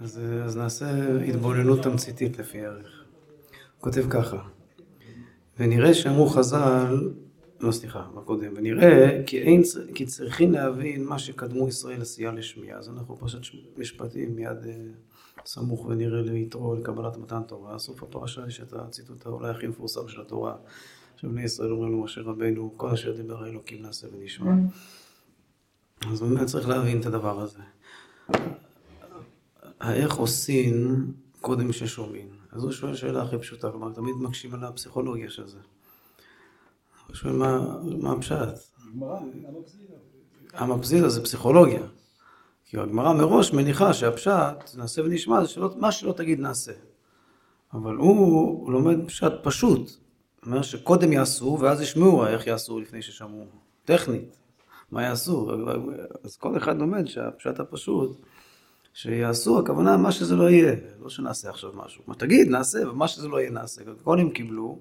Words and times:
אז, 0.00 0.20
אז 0.44 0.56
נעשה 0.56 1.18
התבוננות 1.28 1.82
תמציתית 1.82 2.38
לפי 2.38 2.66
ערך. 2.66 3.04
הוא 3.76 3.80
כותב 3.80 4.04
ככה, 4.10 4.42
ונראה 5.58 5.94
שאמרו 5.94 6.26
חז"ל, 6.26 7.10
לא 7.60 7.72
סליחה, 7.72 8.06
מה 8.14 8.20
קודם, 8.20 8.52
ונראה 8.56 9.22
כי, 9.26 9.38
אין, 9.38 9.62
כי 9.94 10.06
צריכים 10.06 10.52
להבין 10.52 11.04
מה 11.04 11.18
שקדמו 11.18 11.68
ישראל 11.68 12.02
עשייה 12.02 12.32
לשמיעה, 12.32 12.78
אז 12.78 12.88
אנחנו 12.88 13.16
פרשת 13.16 13.38
משפטים 13.76 14.36
מיד 14.36 14.66
אה, 14.66 14.72
סמוך 15.46 15.86
ונראה 15.86 16.22
ליתרו 16.22 16.74
לקבלת 16.74 17.16
מתן 17.16 17.42
תורה, 17.42 17.78
סוף 17.78 18.02
הפרשה 18.02 18.46
יש 18.48 18.60
את 18.60 18.72
הציטוט 18.72 19.26
אולי 19.26 19.50
הכי 19.50 19.66
מפורסם 19.66 20.08
של 20.08 20.20
התורה, 20.20 20.56
שבני 21.16 21.42
ישראל 21.42 21.70
אומרים 21.70 21.92
לו 21.92 22.04
משה 22.04 22.20
רבנו, 22.20 22.72
כל 22.76 22.90
אשר 22.90 23.16
דיבר 23.16 23.44
האלוקים 23.44 23.82
נעשה 23.82 24.06
ונשמע. 24.12 24.52
אז 26.10 26.20
באמת 26.20 26.46
צריך 26.46 26.68
להבין 26.68 27.00
את 27.00 27.06
הדבר 27.06 27.40
הזה. 27.40 27.58
האיך 29.84 30.14
עושים 30.14 31.06
קודם 31.40 31.72
ששומעים. 31.72 32.28
אז 32.52 32.62
הוא 32.62 32.72
שואל 32.72 32.94
שאלה 32.96 33.22
הכי 33.22 33.38
פשוטה, 33.38 33.70
כלומר 33.70 33.92
תמיד 33.92 34.14
מקשים 34.20 34.54
על 34.54 34.64
הפסיכולוגיה 34.64 35.30
של 35.30 35.46
זה. 35.46 35.58
הוא 37.06 37.16
שואל 37.16 37.32
מה, 37.32 38.12
הפשט. 38.12 38.48
המפזידה 40.52 41.08
זה 41.08 41.22
פסיכולוגיה. 41.22 41.82
כי 42.64 42.78
הגמרא 42.78 43.12
מראש 43.12 43.52
מניחה 43.52 43.92
שהפשט, 43.92 44.76
נעשה 44.76 45.02
ונשמע, 45.02 45.42
זה 45.42 45.48
שלא, 45.48 45.70
מה 45.76 45.92
שלא 45.92 46.12
תגיד 46.12 46.40
נעשה. 46.40 46.72
אבל 47.72 47.94
הוא, 47.94 48.16
הוא 48.64 48.72
לומד 48.72 48.96
פשט 49.06 49.32
פשוט. 49.42 49.90
אומר 50.46 50.62
שקודם 50.62 51.12
יעשו 51.12 51.58
ואז 51.60 51.80
ישמעו 51.80 52.26
איך 52.26 52.46
יעשו 52.46 52.80
לפני 52.80 53.02
ששמעו. 53.02 53.46
טכנית. 53.84 54.36
מה 54.90 55.02
יעשו? 55.02 55.50
אז 56.24 56.36
כל 56.36 56.56
אחד 56.56 56.78
לומד 56.78 57.06
שהפשט 57.06 57.60
הפשוט 57.60 58.20
שיעשו, 58.94 59.58
הכוונה 59.58 59.96
מה 59.96 60.12
שזה 60.12 60.36
לא 60.36 60.50
יהיה, 60.50 60.74
לא 61.02 61.08
שנעשה 61.08 61.50
עכשיו 61.50 61.70
משהו. 61.74 62.02
מה 62.06 62.14
תגיד, 62.14 62.48
נעשה, 62.48 62.90
ומה 62.90 63.08
שזה 63.08 63.28
לא 63.28 63.40
יהיה 63.40 63.50
נעשה. 63.50 63.82
הם 64.06 64.30
קיבלו, 64.30 64.78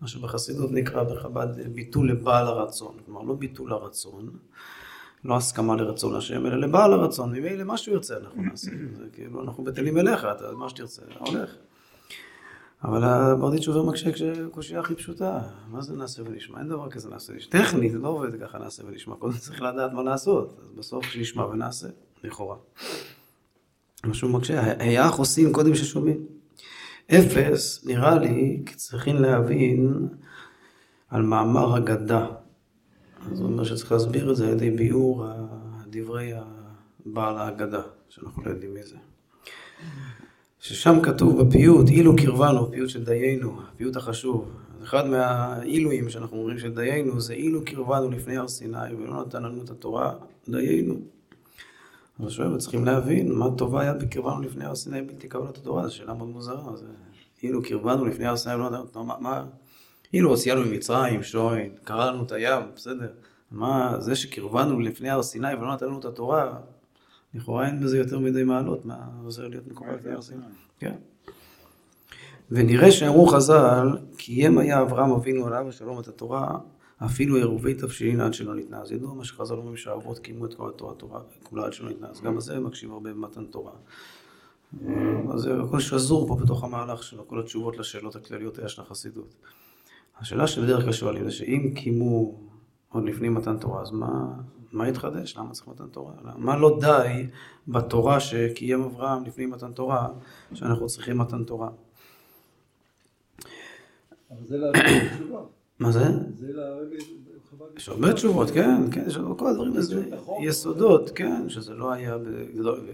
מה 0.00 0.08
שבחסידות 0.08 0.70
נקרא 0.72 1.02
בחב"ד 1.02 1.72
ביטול 1.74 2.10
לבעל 2.10 2.46
הרצון. 2.46 2.96
כלומר, 3.06 3.22
לא 3.22 3.34
ביטול 3.34 3.72
הרצון, 3.72 4.30
לא 5.24 5.36
הסכמה 5.36 5.76
לרצון 5.76 6.14
השם, 6.14 6.46
אלא 6.46 6.56
לבעל 6.60 6.92
הרצון. 6.92 7.32
ממילא 7.32 7.64
מה 7.64 7.76
שהוא 7.76 7.94
ירצה 7.94 8.16
אנחנו 8.16 8.42
נעשה. 8.42 8.70
זה 8.96 9.04
כאילו, 9.12 9.42
אנחנו 9.42 9.64
בטלים 9.64 9.98
אליך, 9.98 10.24
אתה 10.24 10.52
מה 10.52 10.68
שתרצה, 10.68 11.02
הולך. 11.18 11.50
אבל 12.84 13.04
הברדיץ' 13.04 13.68
עובר 13.68 13.82
מקשה 13.82 14.12
כשקושייה 14.12 14.80
הכי 14.80 14.94
פשוטה. 14.94 15.40
מה 15.68 15.80
זה 15.80 15.96
נעשה 15.96 16.22
ונשמע? 16.22 16.58
אין 16.58 16.68
דבר 16.68 16.90
כזה 16.90 17.10
נעשה 17.10 17.32
ונשמע. 17.32 17.62
טכנית, 17.62 17.92
לא 17.94 18.08
עובד 18.08 18.40
ככה 18.40 18.58
נעשה 18.58 18.82
ונשמע. 18.86 19.16
קודם 19.16 19.38
צריך 19.38 19.62
לדעת 19.62 19.92
מה 19.92 20.02
לעשות. 20.02 20.58
אז 20.62 20.72
בסוף 20.78 21.04
שנשמע 21.04 21.46
ונעשה, 21.46 21.88
לכאורה. 22.24 22.56
משהו 24.06 24.28
מקשה, 24.28 24.72
היה 24.78 25.08
עושים 25.08 25.52
קודם 25.52 25.74
ששומעים. 25.74 26.26
אפס, 27.10 27.84
נראה 27.86 28.18
לי, 28.18 28.62
כי 28.66 28.74
צריכים 28.74 29.16
להבין 29.16 30.08
על 31.08 31.22
מאמר 31.22 31.78
אגדה. 31.78 32.26
הוא 33.30 33.46
אומר 33.46 33.64
שצריך 33.64 33.92
להסביר 33.92 34.30
את 34.30 34.36
זה 34.36 34.46
על 34.46 34.52
ידי 34.52 34.70
ביאור 34.70 35.26
דברי 35.90 36.32
בעל 37.06 37.38
האגדה, 37.38 37.82
שאנחנו 38.08 38.42
לא 38.44 38.50
יודעים 38.50 38.74
מי 38.74 38.82
זה. 38.82 38.96
ששם 40.60 41.00
כתוב 41.02 41.42
בפיוט, 41.42 41.88
אילו 41.88 42.16
קרבנו, 42.16 42.70
פיוט 42.70 42.88
של 42.88 43.04
דיינו, 43.04 43.60
הפיוט 43.62 43.96
החשוב. 43.96 44.50
אחד 44.82 45.06
מהאילויים 45.06 46.10
שאנחנו 46.10 46.36
אומרים 46.36 46.58
של 46.58 46.74
דיינו 46.74 47.20
זה 47.20 47.32
אילו 47.32 47.64
קרבנו 47.64 48.10
לפני 48.10 48.36
הר 48.36 48.48
סיני 48.48 48.94
ולא 48.98 49.20
נתן 49.20 49.42
לנו 49.42 49.62
את 49.64 49.70
התורה, 49.70 50.12
דיינו. 50.48 50.94
אז 52.24 52.32
שואל, 52.32 52.58
צריכים 52.58 52.84
להבין 52.84 53.32
מה 53.32 53.46
טובה 53.56 53.80
היה 53.80 53.94
בקרבנו 53.94 54.42
לפני 54.42 54.64
הר 54.64 54.74
סיני 54.74 55.02
בלתי 55.02 55.28
קבלת 55.28 55.56
התורה, 55.56 55.88
זו 55.88 55.96
שאלה 55.96 56.14
מאוד 56.14 56.28
מוזרה. 56.28 56.76
זה, 56.76 56.86
אילו 57.42 57.62
קרבנו 57.62 58.04
לפני 58.04 58.26
הר 58.26 58.36
סיני, 58.36 58.58
לא 58.58 58.64
יודע, 58.64 58.80
מה, 58.94 59.14
מה, 59.20 59.44
אילו 60.14 60.30
הוציאנו 60.30 60.60
ממצרים, 60.60 61.22
שוין, 61.22 61.72
קרא 61.84 62.10
לנו 62.10 62.22
את 62.22 62.32
הים, 62.32 62.62
בסדר. 62.74 63.12
מה, 63.50 63.94
זה 63.98 64.16
שקרבנו 64.16 64.80
לפני 64.80 65.10
הר 65.10 65.22
סיני 65.22 65.54
ולא 65.54 65.72
נתן 65.72 65.86
לנו 65.86 65.98
את 65.98 66.04
התורה, 66.04 66.58
לכאורה 67.34 67.66
אין 67.66 67.80
בזה 67.80 67.98
יותר 67.98 68.18
מדי 68.18 68.44
מעלות, 68.44 68.84
מה 68.84 68.96
עוזר 69.24 69.48
להיות 69.48 69.66
מקובל 69.66 69.94
לפני 69.94 70.12
הר 70.12 70.22
סיני. 70.22 70.42
כן. 70.78 70.94
ונראה 72.50 72.90
שאמרו 72.90 73.26
חז"ל, 73.26 73.98
קיים 74.16 74.58
היה 74.58 74.82
אברהם 74.82 75.10
אבינו 75.10 75.46
עליו 75.46 75.68
השלום 75.68 76.00
את 76.00 76.08
התורה, 76.08 76.58
אפילו 77.04 77.36
עירובי 77.36 77.74
תבשילין 77.74 78.20
עד 78.20 78.34
שלא 78.34 78.54
ניתנה. 78.54 78.80
אז 78.80 78.92
ידוע 78.92 79.14
מה 79.14 79.24
שחז"ל 79.24 79.54
אומרים 79.54 79.76
שהאבות 79.76 80.18
קיימו 80.18 80.46
את 80.46 80.54
כל 80.54 80.68
התורה, 80.68 80.92
התורה 80.92 81.20
כולה 81.42 81.66
עד 81.66 81.72
שלא 81.72 81.88
ניתנה. 81.88 82.08
אז 82.08 82.20
גם 82.20 82.40
זה 82.40 82.60
מקשיב 82.60 82.92
הרבה 82.92 83.10
במתן 83.10 83.44
תורה. 83.44 83.72
אז 85.32 85.40
זה 85.40 85.62
הכל 85.62 85.80
שזור 85.80 86.28
פה 86.28 86.36
בתוך 86.36 86.64
המהלך 86.64 87.02
שלו, 87.02 87.28
כל 87.28 87.40
התשובות 87.40 87.78
לשאלות 87.78 88.16
הכלליות 88.16 88.58
היה 88.58 88.68
של 88.68 88.82
החסידות. 88.82 89.34
השאלה 90.20 90.46
שבדרך 90.46 90.84
כלל 90.84 90.92
שואלים 90.92 91.24
זה 91.24 91.30
שאם 91.30 91.72
קיימו 91.74 92.40
עוד 92.88 93.04
לפני 93.04 93.28
מתן 93.28 93.58
תורה, 93.58 93.82
אז 93.82 93.90
מה, 93.90 94.34
מה 94.72 94.86
התחדש? 94.86 95.36
למה 95.36 95.52
צריך 95.52 95.68
מתן 95.68 95.86
תורה? 95.86 96.12
מה 96.36 96.56
לא 96.56 96.78
די 96.80 97.26
בתורה 97.68 98.20
שקיים 98.20 98.82
אברהם 98.82 99.24
לפני 99.24 99.46
מתן 99.46 99.72
תורה, 99.72 100.08
שאנחנו 100.54 100.86
צריכים 100.86 101.18
מתן 101.18 101.44
תורה? 101.44 101.68
אבל 104.30 104.44
זה 104.44 104.56
להבין 104.56 105.08
תשובה. 105.14 105.40
מה 105.78 105.92
זה? 105.92 106.04
יש 107.76 107.88
הרבה 107.88 108.12
תשובות, 108.12 108.50
כן, 108.50 108.90
כן, 108.90 109.04
יש 109.06 109.16
לנו 109.16 109.36
כל 109.36 109.46
הדברים 109.46 109.72
האלה, 109.72 110.16
יסודות, 110.42 111.10
כן, 111.14 111.48
שזה 111.48 111.74
לא 111.74 111.92
היה, 111.92 112.16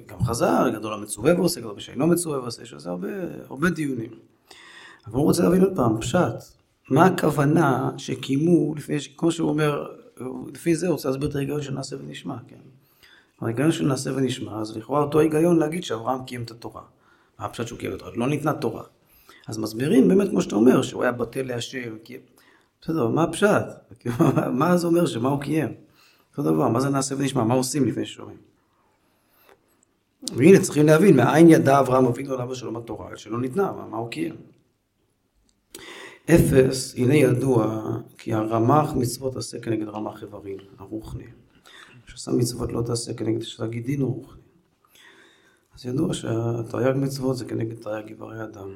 גם 0.07 0.23
חזר, 0.25 0.69
גדול 0.75 0.93
המצווה 0.93 1.35
ועושה, 1.35 1.61
גדול 1.61 1.75
בשאינו 1.75 2.07
מצווה 2.07 2.41
ועושה, 2.41 2.63
יש 2.63 2.73
לזה 2.73 2.91
הרבה, 2.91 3.09
הרבה 3.49 3.71
דיונים. 3.71 4.11
אבל 5.07 5.15
הוא 5.15 5.23
רוצה 5.23 5.43
להבין 5.43 5.63
עוד 5.63 5.77
פעם, 5.77 6.01
פשט, 6.01 6.19
מה 6.91 7.07
הכוונה 7.07 7.91
שקיימו 7.97 8.75
לפני, 8.75 8.97
כמו 9.17 9.31
שהוא 9.33 9.49
אומר, 9.49 9.87
לפי 10.55 10.75
זה 10.75 10.87
הוא 10.87 10.93
רוצה 10.93 11.09
להסביר 11.09 11.29
את 11.29 11.37
ההיגיון 11.37 11.63
של 11.63 11.75
נעשה 11.75 11.97
ונשמע, 12.01 12.37
כן. 12.49 12.57
ההיגיון 13.41 13.73
של 13.73 13.87
נעשה 13.87 14.11
ונשמע, 14.15 14.61
אז 14.61 14.77
לכאורה 14.77 15.03
אותו 15.03 15.21
היגיון 15.21 15.59
להגיד 15.59 15.85
שאברהם 15.85 16.25
קיים 16.25 16.43
את 16.43 16.51
התורה. 16.51 16.83
מה 17.39 17.45
הפשט 17.45 17.67
שהוא 17.67 17.79
קיים 17.79 17.93
את 17.93 17.97
התורה? 17.97 18.13
לא 18.17 18.29
ניתנה 18.29 18.53
תורה. 18.53 18.83
אז 19.49 19.59
מסבירים 19.59 20.09
באמת 20.09 20.29
כמו 20.29 20.43
שאתה 20.43 20.55
אומר, 20.55 20.83
שהוא 20.83 21.03
היה 21.03 21.13
בטל 21.13 21.43
להשם, 21.43 21.97
בסדר, 22.85 23.09
מה 23.09 23.23
הפשט? 23.23 23.65
מה 24.61 24.77
זה 24.77 24.87
אומר 24.87 25.07
שמה 25.07 25.29
הוא 25.29 25.41
קיים? 25.41 25.75
אותו 26.31 26.43
דבר, 26.51 26.69
מה 26.69 26.81
זה 26.81 26.89
נעשה 26.89 27.15
ונשמע? 27.19 27.45
מה 27.45 27.55
עושים 27.55 27.85
לפני 27.85 28.07
ששומעים? 28.07 28.39
והנה 30.37 30.61
צריכים 30.61 30.87
להבין, 30.87 31.17
מאין 31.17 31.51
ידע 31.51 31.81
אברהם 31.81 32.07
אבינו 32.07 32.35
עליו 32.35 32.53
השלום 32.53 32.77
התורה, 32.77 33.17
שלא 33.17 33.41
ניתנה, 33.41 33.73
מה, 33.73 33.97
הוא 33.97 34.11
קיים? 34.11 34.37
אפס, 36.31 36.95
הנה 36.97 37.15
ידוע, 37.15 37.81
כי 38.19 38.35
הרמ"ח 38.35 38.93
מצוות 38.97 39.37
עשה 39.37 39.61
כנגד 39.61 39.89
רמ"ח 39.89 40.23
איברים, 40.23 40.59
הרוחני. 40.79 41.25
שעשה 42.07 42.33
מצוות 42.33 42.73
לא 42.73 42.83
תעשה 42.83 43.15
כנגד 43.15 43.43
שעשה 43.43 43.67
גידין 43.67 44.03
רוחני. 44.03 44.41
אז 45.75 45.87
ידוע 45.87 46.15
שהתרי"ג 46.15 46.97
מצוות 46.97 47.37
זה 47.37 47.45
כנגד 47.45 47.83
תרי"ג 47.83 48.09
איברי 48.09 48.45
אדם. 48.45 48.75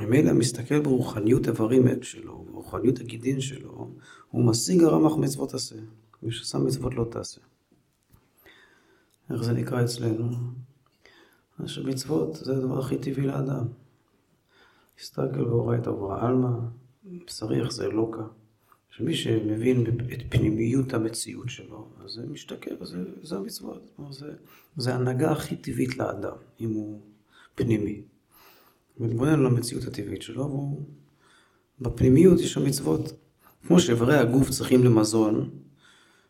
ממילא 0.00 0.32
מסתכל 0.32 0.80
ברוחניות 0.80 1.48
איברים 1.48 2.02
שלו, 2.02 2.44
ברוחניות 2.50 3.00
הגידין 3.00 3.40
שלו, 3.40 3.90
הוא 4.30 4.44
משיג 4.44 4.82
הרמ"ח 4.82 5.16
מצוות 5.16 5.54
עשה. 5.54 5.76
מי 6.22 6.32
שעשה 6.32 6.58
מצוות 6.58 6.94
לא 6.94 7.06
תעשה. 7.10 7.40
איך 9.30 9.42
זה 9.42 9.52
נקרא 9.52 9.84
אצלנו? 9.84 10.30
שמצוות 11.66 12.36
זה 12.36 12.56
הדבר 12.56 12.78
הכי 12.78 12.98
טבעי 12.98 13.26
לאדם. 13.26 13.66
הסתכל 15.00 15.42
ואורייתא 15.42 15.90
עלמא, 16.20 16.48
צריך 17.26 17.72
זה 17.72 17.84
אלוקה. 17.84 18.22
שמי 18.90 19.14
שמבין 19.14 19.86
את 20.12 20.18
פנימיות 20.28 20.94
המציאות 20.94 21.48
שלו, 21.48 21.88
אז 22.04 22.10
זה 22.10 22.26
משתכר, 22.26 22.84
זה, 22.84 23.04
זה 23.22 23.36
המצוות. 23.36 23.90
זה, 24.10 24.32
זה 24.76 24.94
ההנהגה 24.94 25.32
הכי 25.32 25.56
טבעית 25.56 25.96
לאדם, 25.96 26.36
אם 26.60 26.70
הוא 26.70 27.00
פנימי. 27.54 28.02
מתבונן 28.98 29.32
על 29.32 29.46
המציאות 29.46 29.84
הטבעית 29.84 30.22
שלו, 30.22 30.40
והוא... 30.40 30.82
בפנימיות 31.80 32.40
יש 32.40 32.52
שם 32.52 32.64
מצוות. 32.64 33.12
כמו 33.66 33.80
שאיברי 33.80 34.18
הגוף 34.18 34.50
צריכים 34.50 34.84
למזון, 34.84 35.50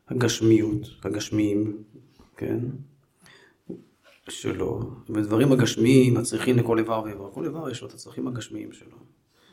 הגשמיות, 0.08 0.88
הגשמיים, 1.04 1.82
כן? 2.36 2.58
שלו, 4.28 4.90
ודברים 5.08 5.52
הגשמיים 5.52 6.16
הצריכים 6.16 6.56
לכל 6.56 6.78
איבר 6.78 7.02
ואיבר. 7.04 7.30
כל 7.30 7.44
איבר 7.44 7.70
יש 7.70 7.82
לו 7.82 7.88
את 7.88 7.92
הצרכים 7.92 8.28
הגשמיים 8.28 8.72
שלו, 8.72 8.96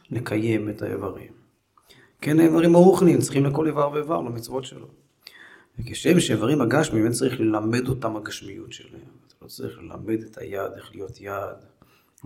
לקיים 0.10 0.70
את 0.70 0.82
האיברים. 0.82 1.32
כן, 2.22 2.40
האיברים 2.40 2.76
הרוחניים 2.76 3.20
צריכים 3.20 3.46
לכל 3.46 3.68
איבר 3.68 3.92
ואיבר, 3.94 4.22
למצוות 4.22 4.66
שלו. 4.66 4.88
וכשם 5.80 6.20
שאיברים 6.20 6.62
הגשמיים, 6.62 7.04
אין 7.04 7.14
צריך 7.14 7.40
ללמד 7.40 7.88
אותם 7.88 8.16
הגשמיות 8.16 8.74
שלהם. 8.74 9.02
אתה 9.28 9.36
לא 9.42 9.48
צריך 9.48 9.78
ללמד 9.78 10.24
את 10.24 10.38
היד 10.38 10.72
איך 10.76 10.96
להיות 10.96 11.22
יד, 11.22 11.58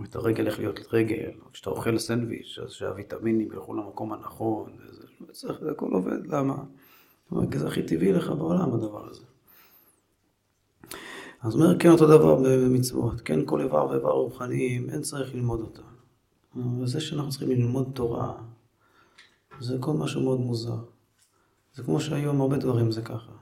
את 0.04 0.16
הרגל 0.16 0.46
איך 0.46 0.58
להיות 0.58 0.80
רגל, 0.92 1.30
כשאתה 1.52 1.70
אוכל 1.70 1.98
סנדוויץ', 1.98 2.58
אז 2.64 2.70
שהוויטמינים 2.70 3.52
ילכו 3.52 3.74
למקום 3.74 4.12
הנכון, 4.12 4.76
וזה, 4.78 5.02
צריך, 5.32 5.60
זה 5.60 5.70
הכל 5.70 5.90
עובד, 5.92 6.26
למה? 6.26 6.64
זה 7.54 7.66
הכי 7.66 7.82
טבעי 7.82 8.12
לך 8.12 8.28
בעולם 8.28 8.74
הדבר 8.74 9.08
הזה. 9.08 9.22
אז 11.42 11.54
אומר, 11.54 11.78
כן 11.78 11.90
אותו 11.90 12.06
דבר 12.06 12.34
במצוות, 12.34 13.20
כן 13.20 13.40
כל 13.46 13.60
איבר 13.60 13.86
ואיבר 13.90 14.10
רוחניים, 14.10 14.90
אין 14.90 15.02
צריך 15.02 15.34
ללמוד 15.34 15.60
אותם. 15.60 15.82
וזה 16.82 17.00
שאנחנו 17.00 17.30
צריכים 17.30 17.48
ללמוד 17.48 17.90
תורה, 17.94 18.32
זה 19.60 19.76
כל 19.80 19.92
משהו 19.92 20.22
מאוד 20.22 20.40
מוזר. 20.40 20.78
זה 21.74 21.82
כמו 21.82 22.00
שהיום 22.00 22.40
הרבה 22.40 22.56
דברים 22.56 22.92
זה 22.92 23.02
ככה. 23.02 23.32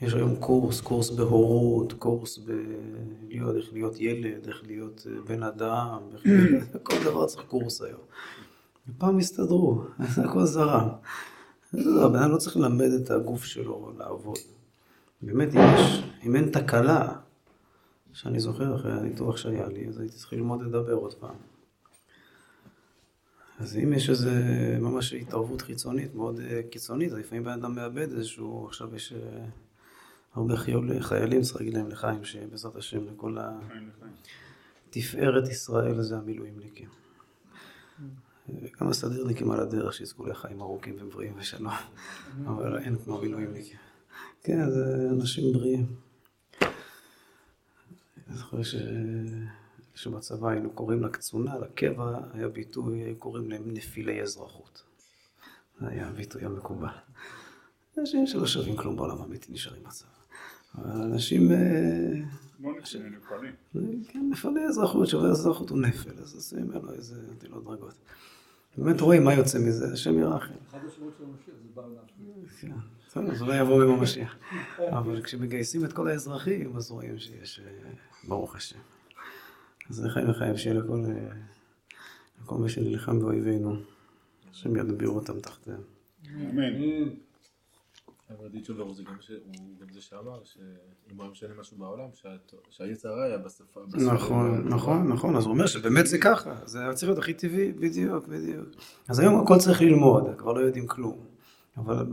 יש 0.00 0.14
היום 0.14 0.36
קורס, 0.36 0.80
קורס 0.80 1.10
בהורות, 1.10 1.92
קורס 1.92 2.38
בלהיות, 2.38 3.56
איך 3.56 3.72
להיות 3.72 4.00
ילד, 4.00 4.46
איך 4.46 4.62
להיות 4.66 5.06
אה, 5.10 5.20
בן 5.28 5.42
אדם, 5.42 5.98
להיות, 6.24 6.62
כל 6.86 6.94
דבר 7.04 7.26
צריך 7.26 7.46
קורס 7.46 7.82
היום. 7.82 8.00
פעם 8.98 9.18
הסתדרו, 9.18 9.84
זה 10.14 10.24
הכל 10.24 10.44
זרם. 10.44 10.88
הבן 11.72 12.18
אדם 12.18 12.30
לא 12.30 12.36
צריך 12.36 12.56
ללמד 12.56 12.90
את 13.02 13.10
הגוף 13.10 13.44
שלו 13.44 13.92
לעבוד. 13.98 14.38
באמת, 15.22 15.54
אם, 15.54 15.60
יש, 15.74 16.02
אם 16.26 16.36
אין 16.36 16.50
תקלה, 16.50 17.12
שאני 18.12 18.40
זוכר 18.40 18.76
אחרי 18.76 18.92
הניתוח 18.92 19.36
שהיה 19.36 19.68
לי, 19.68 19.88
אז 19.88 20.00
הייתי 20.00 20.16
צריך 20.16 20.32
ללמוד 20.32 20.62
לדבר 20.62 20.92
עוד 20.92 21.14
פעם. 21.14 21.34
אז 23.58 23.76
אם 23.76 23.92
יש 23.92 24.10
איזה 24.10 24.32
ממש 24.80 25.12
התערבות 25.12 25.62
חיצונית 25.62 26.14
מאוד 26.14 26.40
אה, 26.40 26.60
קיצונית, 26.70 27.12
אז 27.12 27.18
לפעמים 27.18 27.44
בן 27.44 27.50
אדם 27.50 27.74
מאבד 27.74 28.12
איזשהו, 28.12 28.66
עכשיו 28.66 28.96
יש 28.96 29.12
אה, 29.12 29.44
הרבה 30.34 30.56
חיול, 30.56 31.00
חיילים, 31.00 31.42
צריך 31.42 31.56
להגיד 31.56 31.74
להם 31.74 31.88
לחיים, 31.88 32.24
שבעזרת 32.24 32.76
השם 32.76 33.04
לכל 33.06 33.36
התפארת 34.88 35.48
ישראל 35.48 36.02
זה 36.02 36.16
המילואימניקים. 36.16 36.88
גם 38.80 38.88
הסדירניקים 38.88 39.50
על 39.50 39.60
הדרך 39.60 39.92
שיזכו 39.92 40.26
לחיים 40.26 40.60
ארוכים 40.60 40.96
ובריאים 41.00 41.34
ושלום, 41.38 41.72
אבל 42.46 42.78
אין 42.78 42.98
כמו 42.98 43.20
מילואימניקים. 43.20 43.78
כן, 44.42 44.70
זה 44.70 45.08
אנשים 45.10 45.52
בריאים. 45.52 45.86
אני 48.28 48.36
זוכר 48.36 48.62
ש... 48.62 48.74
שבצבא 49.94 50.48
היינו 50.48 50.70
קוראים 50.70 51.02
לקצונה, 51.02 51.58
לקבע, 51.58 52.20
היה 52.32 52.48
ביטוי, 52.48 53.14
קוראים 53.18 53.50
להם 53.50 53.62
נפילי 53.66 54.22
אזרחות. 54.22 54.82
זה 55.80 55.88
היה 55.88 56.08
הביטוי 56.08 56.44
המקובל. 56.44 56.88
אנשים 57.98 58.26
שלא 58.26 58.46
שווים 58.46 58.76
כלום 58.76 58.96
בעולם 58.96 59.20
האמיתי 59.22 59.52
נשארים 59.52 59.82
בצבא. 59.82 60.19
אנשים... 60.78 61.52
אה. 61.52 61.56
כן, 64.08 64.28
נפלי 64.30 64.64
אזרחות, 64.68 65.08
שווה 65.08 65.30
אזרחות 65.30 65.70
הוא 65.70 65.78
נפל, 65.78 66.22
אז 66.22 66.34
עושים 66.34 66.62
ממנו 66.62 66.92
איזה 66.92 67.14
נטילות 67.32 67.64
דרגות. 67.64 67.94
באמת 68.78 69.00
רואים 69.00 69.24
מה 69.24 69.34
יוצא 69.34 69.58
מזה, 69.58 69.92
השם 69.92 70.18
ירחם. 70.18 70.54
אחד 70.70 70.78
השמות 70.86 71.12
של 71.18 71.24
המשיח 71.24 71.54
זה 71.62 71.68
בעל. 71.74 71.90
כן, 72.60 72.72
בסדר, 73.06 73.32
אז 73.32 73.42
אולי 73.42 73.60
יבוא 73.60 73.82
עם 73.82 73.90
המשיח. 73.90 74.36
אבל 74.78 75.22
כשמגייסים 75.22 75.84
את 75.84 75.92
כל 75.92 76.08
האזרחים, 76.08 76.76
אז 76.76 76.90
רואים 76.90 77.18
שיש, 77.18 77.60
אה, 77.60 77.90
ברוך 78.28 78.56
השם. 78.56 78.78
אז 79.90 80.04
לחיים 80.04 80.26
לחיים 80.26 80.56
שיהיה 80.56 80.74
לכל, 80.74 81.04
אה, 81.08 81.28
לכל 82.42 82.58
מי 82.58 82.68
שנלחם 82.68 83.20
באויבינו, 83.20 83.76
השם 84.50 84.76
ידביר 84.76 85.08
אותם 85.08 85.40
תחתיהם. 85.40 85.80
אמן. 86.34 87.08
אבל 88.38 88.48
דיצ'ובר 88.48 88.92
זה 88.92 89.02
גם 89.02 89.14
ש- 89.20 89.30
הוא 89.30 89.54
גם 89.80 89.86
זה 89.92 90.00
שאמר 90.00 90.40
שאם 90.44 91.20
היה 91.20 91.30
משנה 91.30 91.54
משהו 91.60 91.76
בעולם, 91.76 92.08
שהיצר 92.70 93.08
הרע 93.08 93.24
היה 93.24 93.38
בשפה. 93.38 93.80
נכון, 93.92 94.50
והתורה. 94.50 94.68
נכון, 94.70 95.12
נכון, 95.12 95.36
אז 95.36 95.44
הוא 95.44 95.52
אומר 95.52 95.66
שבאמת 95.66 96.06
זה 96.06 96.18
ככה, 96.18 96.54
זה 96.66 96.80
היה 96.80 96.92
צריך 96.94 97.08
להיות 97.08 97.18
הכי 97.18 97.34
טבעי, 97.34 97.72
בדיוק, 97.72 98.26
בדיוק. 98.28 98.66
אז 99.08 99.18
היום 99.18 99.40
הכל 99.40 99.58
צריך 99.58 99.80
ללמוד, 99.82 100.24
כבר 100.38 100.52
לא 100.52 100.60
יודעים 100.60 100.86
כלום. 100.86 101.18
אבל 101.76 102.06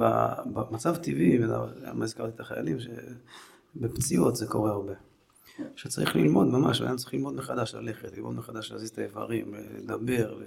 במצב 0.53 0.95
טבעי, 0.95 1.37
למה 1.37 2.03
הזכרתי 2.03 2.35
את 2.35 2.39
החיילים, 2.39 2.77
שבפציעות 3.75 4.35
זה 4.35 4.47
קורה 4.47 4.71
הרבה. 4.71 4.93
שצריך 5.75 6.15
ללמוד 6.15 6.47
ממש, 6.47 6.81
היה 6.81 6.95
צריך 6.95 7.13
ללמוד 7.13 7.33
מחדש 7.35 7.75
ללכת, 7.75 8.17
ללמוד 8.17 8.35
מחדש 8.35 8.71
להזיז 8.71 8.89
את 8.89 8.97
האיברים, 8.97 9.53
לדבר. 9.77 10.37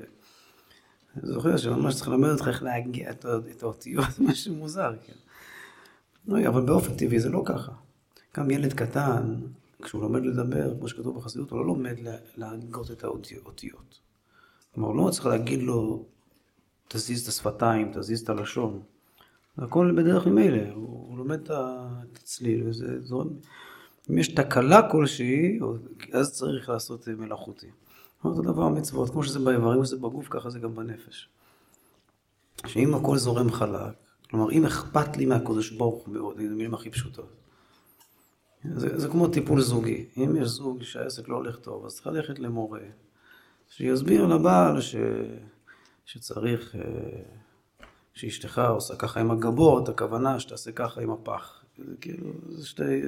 אני 1.17 1.27
זוכר 1.33 1.57
שממש 1.57 1.95
צריך 1.95 2.09
ללמד 2.09 2.29
אותך 2.29 2.49
איך 2.49 2.63
להגיע 2.63 3.11
את 3.11 3.63
האותיות, 3.63 4.05
משהו 4.29 4.55
מוזר, 4.55 4.93
כן. 5.07 5.13
לא, 6.27 6.49
אבל 6.49 6.61
באופן 6.67 6.97
טבעי 6.97 7.21
זה 7.21 7.29
לא 7.29 7.43
ככה. 7.47 7.73
גם 8.37 8.51
ילד 8.51 8.73
קטן, 8.73 9.37
כשהוא 9.83 10.03
לומד 10.03 10.23
לדבר, 10.25 10.75
כמו 10.79 10.89
שכתוב 10.89 11.17
בחסידות, 11.17 11.51
הוא 11.51 11.59
לא 11.59 11.67
לומד 11.67 11.99
לה- 11.99 12.17
להגות 12.37 12.91
את 12.91 13.05
האותיות. 13.05 14.01
כלומר, 14.75 14.89
הוא 14.89 14.97
לא 14.97 15.11
צריך 15.11 15.27
להגיד 15.27 15.63
לו, 15.63 16.05
תזיז 16.89 17.23
את 17.23 17.29
השפתיים, 17.29 17.93
תזיז 17.95 18.21
את 18.23 18.29
הלשון. 18.29 18.83
הכל 19.59 19.93
בדרך 19.97 20.27
ממילא, 20.27 20.63
הוא, 20.75 21.07
הוא 21.09 21.19
לומד 21.19 21.41
את 21.41 21.51
הצליל, 22.17 22.69
וזה 22.69 23.01
זורם. 23.01 23.29
אם 24.11 24.19
יש 24.19 24.29
תקלה 24.35 24.91
כלשהי, 24.91 25.59
אז 26.13 26.33
צריך 26.33 26.69
לעשות 26.69 27.09
אה, 27.09 27.15
מלאכותי. 27.15 27.67
אותו 28.25 28.43
דבר 28.43 28.63
המצוות, 28.63 29.11
כמו 29.11 29.23
שזה 29.23 29.39
באיברים 29.39 29.81
וזה 29.81 29.97
בגוף, 29.97 30.27
ככה 30.31 30.51
זה 30.51 30.59
גם 30.59 30.75
בנפש. 30.75 31.29
שאם 32.67 32.95
הכל 32.95 33.19
זורם 33.19 33.53
חלק, 33.53 33.95
כלומר, 34.31 34.51
אם 34.51 34.67
אכפת 34.67 35.17
לי 35.17 35.27
מהקדוש 35.27 35.71
ברוך 35.71 36.07
הוא 36.07 36.15
מאוד, 36.15 36.37
זה 36.37 36.43
המילים 36.43 36.75
הכי 36.75 36.91
פשוטות. 36.91 37.37
זה, 38.75 38.99
זה 38.99 39.09
כמו 39.09 39.29
טיפול 39.29 39.61
זוגי. 39.61 40.09
אם 40.17 40.37
יש 40.37 40.49
זוג 40.49 40.83
שהעסק 40.83 41.29
לא 41.29 41.37
הולך 41.37 41.57
טוב, 41.57 41.85
אז 41.87 41.95
צריך 41.95 42.07
ללכת 42.07 42.39
למורה, 42.39 42.81
שיסביר 43.69 44.27
לבעל 44.27 44.81
ש, 44.81 44.97
שצריך, 46.05 46.77
אה, 46.77 46.81
שאשתך 48.15 48.63
עושה 48.69 48.97
ככה 48.97 49.21
עם 49.21 49.31
הגבות, 49.31 49.89
הכוונה 49.89 50.41
שתעשה 50.41 50.73
ככה 50.73 51.01
עם 51.01 51.11
הפח. 51.11 51.65
זה 51.79 51.95
כאילו, 52.01 52.27
זה 52.49 52.67
שתי... 52.67 53.03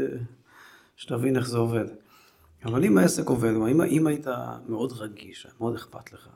שתבין 0.97 1.37
איך 1.37 1.49
זה 1.49 1.59
עובד. 1.59 1.85
אבל 2.65 2.85
אם 2.85 2.99
העסק 2.99 3.27
עובד, 3.27 3.51
אם, 3.51 3.83
אם 3.83 4.07
היית 4.07 4.27
מאוד 4.69 4.93
רגיש, 4.93 5.47
מאוד 5.61 5.75
אכפת 5.75 6.13
לך, 6.13 6.29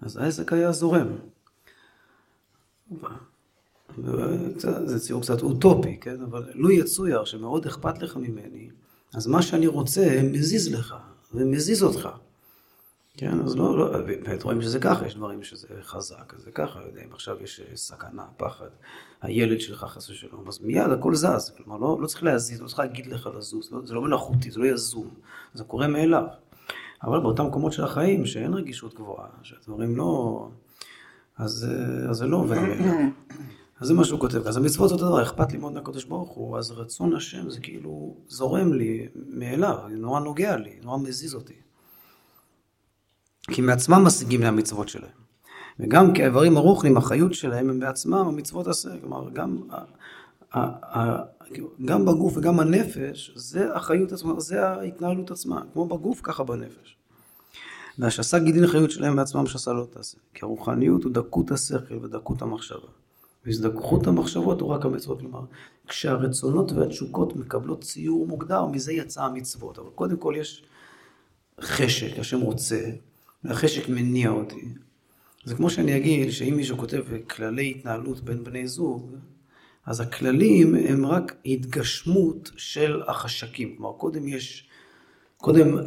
אז 0.00 0.16
העסק 0.16 0.52
היה 0.52 0.72
זורם. 0.72 1.08
זה 4.84 5.00
ציור 5.00 5.22
קצת 5.22 5.42
אוטופי, 5.42 5.96
כן? 6.00 6.22
אבל 6.22 6.44
לו 6.54 6.70
יצויר 6.70 7.24
שמאוד 7.24 7.66
אכפת 7.66 8.02
לך 8.02 8.16
ממני, 8.16 8.70
אז 9.14 9.26
מה 9.26 9.42
שאני 9.42 9.66
רוצה 9.66 10.20
מזיז 10.22 10.74
לך, 10.74 10.94
ומזיז 11.34 11.82
אותך. 11.82 12.08
כן, 13.16 13.40
אז 13.40 13.56
לא, 13.56 13.78
לא, 13.78 14.00
באמת 14.00 14.42
רואים 14.42 14.62
שזה 14.62 14.78
ככה, 14.78 15.06
יש 15.06 15.14
דברים 15.14 15.42
שזה 15.42 15.66
חזק, 15.82 16.34
זה 16.36 16.50
ככה, 16.50 16.80
יודע, 16.80 17.02
אם 17.04 17.12
עכשיו 17.12 17.36
יש 17.42 17.60
אה, 17.60 17.76
סכנה, 17.76 18.24
פחד, 18.36 18.68
הילד 19.22 19.60
שלך 19.60 19.84
חס 19.84 20.10
ושלום, 20.10 20.48
אז 20.48 20.60
מיד 20.60 20.90
הכל 20.90 21.14
זז, 21.14 21.52
כלומר 21.56 21.76
לא, 21.76 21.98
לא 22.00 22.06
צריך 22.06 22.22
להזיז, 22.22 22.62
לא 22.62 22.66
צריך 22.66 22.78
להגיד 22.78 23.06
לך 23.06 23.28
לזוז, 23.36 23.72
לא, 23.72 23.80
זה 23.84 23.94
לא 23.94 24.02
מלאכותי, 24.02 24.50
זה 24.50 24.60
לא 24.60 24.66
יזום, 24.66 25.10
זה 25.54 25.64
קורה 25.64 25.88
מאליו. 25.88 26.24
אבל 27.02 27.20
באותם 27.20 27.46
מקומות 27.46 27.72
של 27.72 27.84
החיים, 27.84 28.26
שאין 28.26 28.54
רגישות 28.54 28.94
גבוהה, 28.94 29.28
שהדברים 29.42 29.96
לא... 29.96 30.48
אז, 31.36 31.66
אה, 31.70 32.10
אז 32.10 32.16
זה 32.16 32.26
לא 32.26 32.36
עובד 32.36 32.58
מאליו. 32.58 32.94
אז 33.80 33.88
זה 33.88 33.94
מה 33.94 34.04
שהוא 34.04 34.20
כותב, 34.20 34.46
אז 34.46 34.56
המצוות 34.56 34.92
אותו 34.92 35.06
דבר, 35.06 35.22
אכפת 35.22 35.52
לי 35.52 35.58
מאוד 35.58 35.72
מהקדוש 35.72 36.04
ברוך 36.04 36.30
הוא, 36.30 36.58
אז 36.58 36.70
רצון 36.70 37.16
השם 37.16 37.50
זה 37.50 37.60
כאילו 37.60 38.16
זורם 38.28 38.72
לי 38.72 39.08
מאליו, 39.14 39.78
זה 39.90 39.96
נורא 39.96 40.20
נוגע 40.20 40.56
לי, 40.56 40.78
נורא 40.82 40.98
מזיז 40.98 41.34
אותי. 41.34 41.54
כי 43.50 43.60
מעצמם 43.60 44.04
משיגים 44.06 44.40
מהמצוות 44.40 44.88
שלהם. 44.88 45.10
וגם 45.80 46.14
כאיברים 46.14 46.56
הרוחניים, 46.56 46.96
החיות 46.96 47.34
שלהם 47.34 47.70
הם 47.70 47.80
בעצמם 47.80 48.14
המצוות 48.14 48.66
עשה. 48.66 48.88
כלומר, 49.00 49.30
גם, 49.30 49.58
גם 51.84 52.04
בגוף 52.04 52.36
וגם 52.36 52.60
הנפש, 52.60 53.32
זה 53.34 53.74
החיות 53.74 54.12
עצמה, 54.12 54.40
זה 54.40 54.68
ההתנהלות 54.68 55.30
עצמה. 55.30 55.62
כמו 55.72 55.86
בגוף, 55.86 56.20
ככה 56.22 56.44
בנפש. 56.44 56.96
והשסה 57.98 58.38
גידין 58.38 58.64
החיות 58.64 58.90
שלהם 58.90 59.16
בעצמם 59.16 59.46
שסה 59.46 59.72
לא 59.72 59.86
תעשה. 59.90 60.18
כי 60.34 60.40
הרוחניות 60.42 61.04
הוא 61.04 61.12
דקות 61.12 61.50
השכל 61.50 61.94
ודקות 61.94 62.42
המחשבה. 62.42 62.88
והזדככות 63.46 64.06
המחשבות 64.06 64.60
הוא 64.60 64.70
רק 64.70 64.84
המצוות. 64.84 65.20
כלומר, 65.20 65.40
כשהרצונות 65.88 66.72
והתשוקות 66.72 67.36
מקבלות 67.36 67.84
ציור 67.84 68.26
מוגדר, 68.26 68.66
מזה 68.66 68.92
יצא 68.92 69.22
המצוות. 69.22 69.78
אבל 69.78 69.90
קודם 69.94 70.16
כל 70.16 70.34
יש 70.36 70.64
חשק, 71.60 72.18
השם 72.18 72.40
רוצה, 72.40 72.80
והחשק 73.44 73.88
מניע 73.88 74.30
אותי. 74.30 74.68
זה 75.44 75.54
כמו 75.54 75.70
שאני 75.70 75.96
אגיד 75.96 76.30
שאם 76.30 76.54
מישהו 76.56 76.78
כותב 76.78 77.04
כללי 77.30 77.70
התנהלות 77.70 78.20
בין 78.20 78.44
בני 78.44 78.68
זוג, 78.68 79.10
אז 79.86 80.00
הכללים 80.00 80.74
הם 80.74 81.06
רק 81.06 81.34
התגשמות 81.46 82.50
של 82.56 83.02
החשקים. 83.06 83.76
כלומר, 83.76 83.92
קודם 83.92 84.28
יש, 84.28 84.68
קודם 85.36 85.78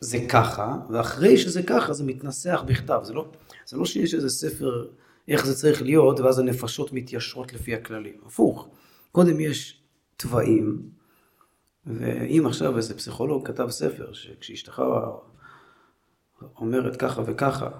זה 0.00 0.18
ככה, 0.28 0.76
ואחרי 0.90 1.36
שזה 1.38 1.62
ככה 1.62 1.92
זה 1.92 2.04
מתנסח 2.04 2.62
בכתב. 2.66 3.00
זה 3.02 3.14
לא, 3.14 3.28
זה 3.66 3.76
לא 3.76 3.84
שיש 3.84 4.14
איזה 4.14 4.28
ספר 4.28 4.86
איך 5.30 5.46
זה 5.46 5.54
צריך 5.54 5.82
להיות, 5.82 6.20
ואז 6.20 6.38
הנפשות 6.38 6.92
מתיישרות 6.92 7.52
לפי 7.52 7.74
הכללים. 7.74 8.20
הפוך, 8.26 8.68
קודם 9.12 9.40
יש 9.40 9.82
תוואים, 10.16 10.90
ואם 11.86 12.46
עכשיו 12.46 12.76
איזה 12.76 12.96
פסיכולוג 12.96 13.46
כתב 13.46 13.70
ספר, 13.70 14.12
שכשאשתך 14.12 14.82
אומרת 16.56 16.96
ככה 16.96 17.22
וככה, 17.26 17.70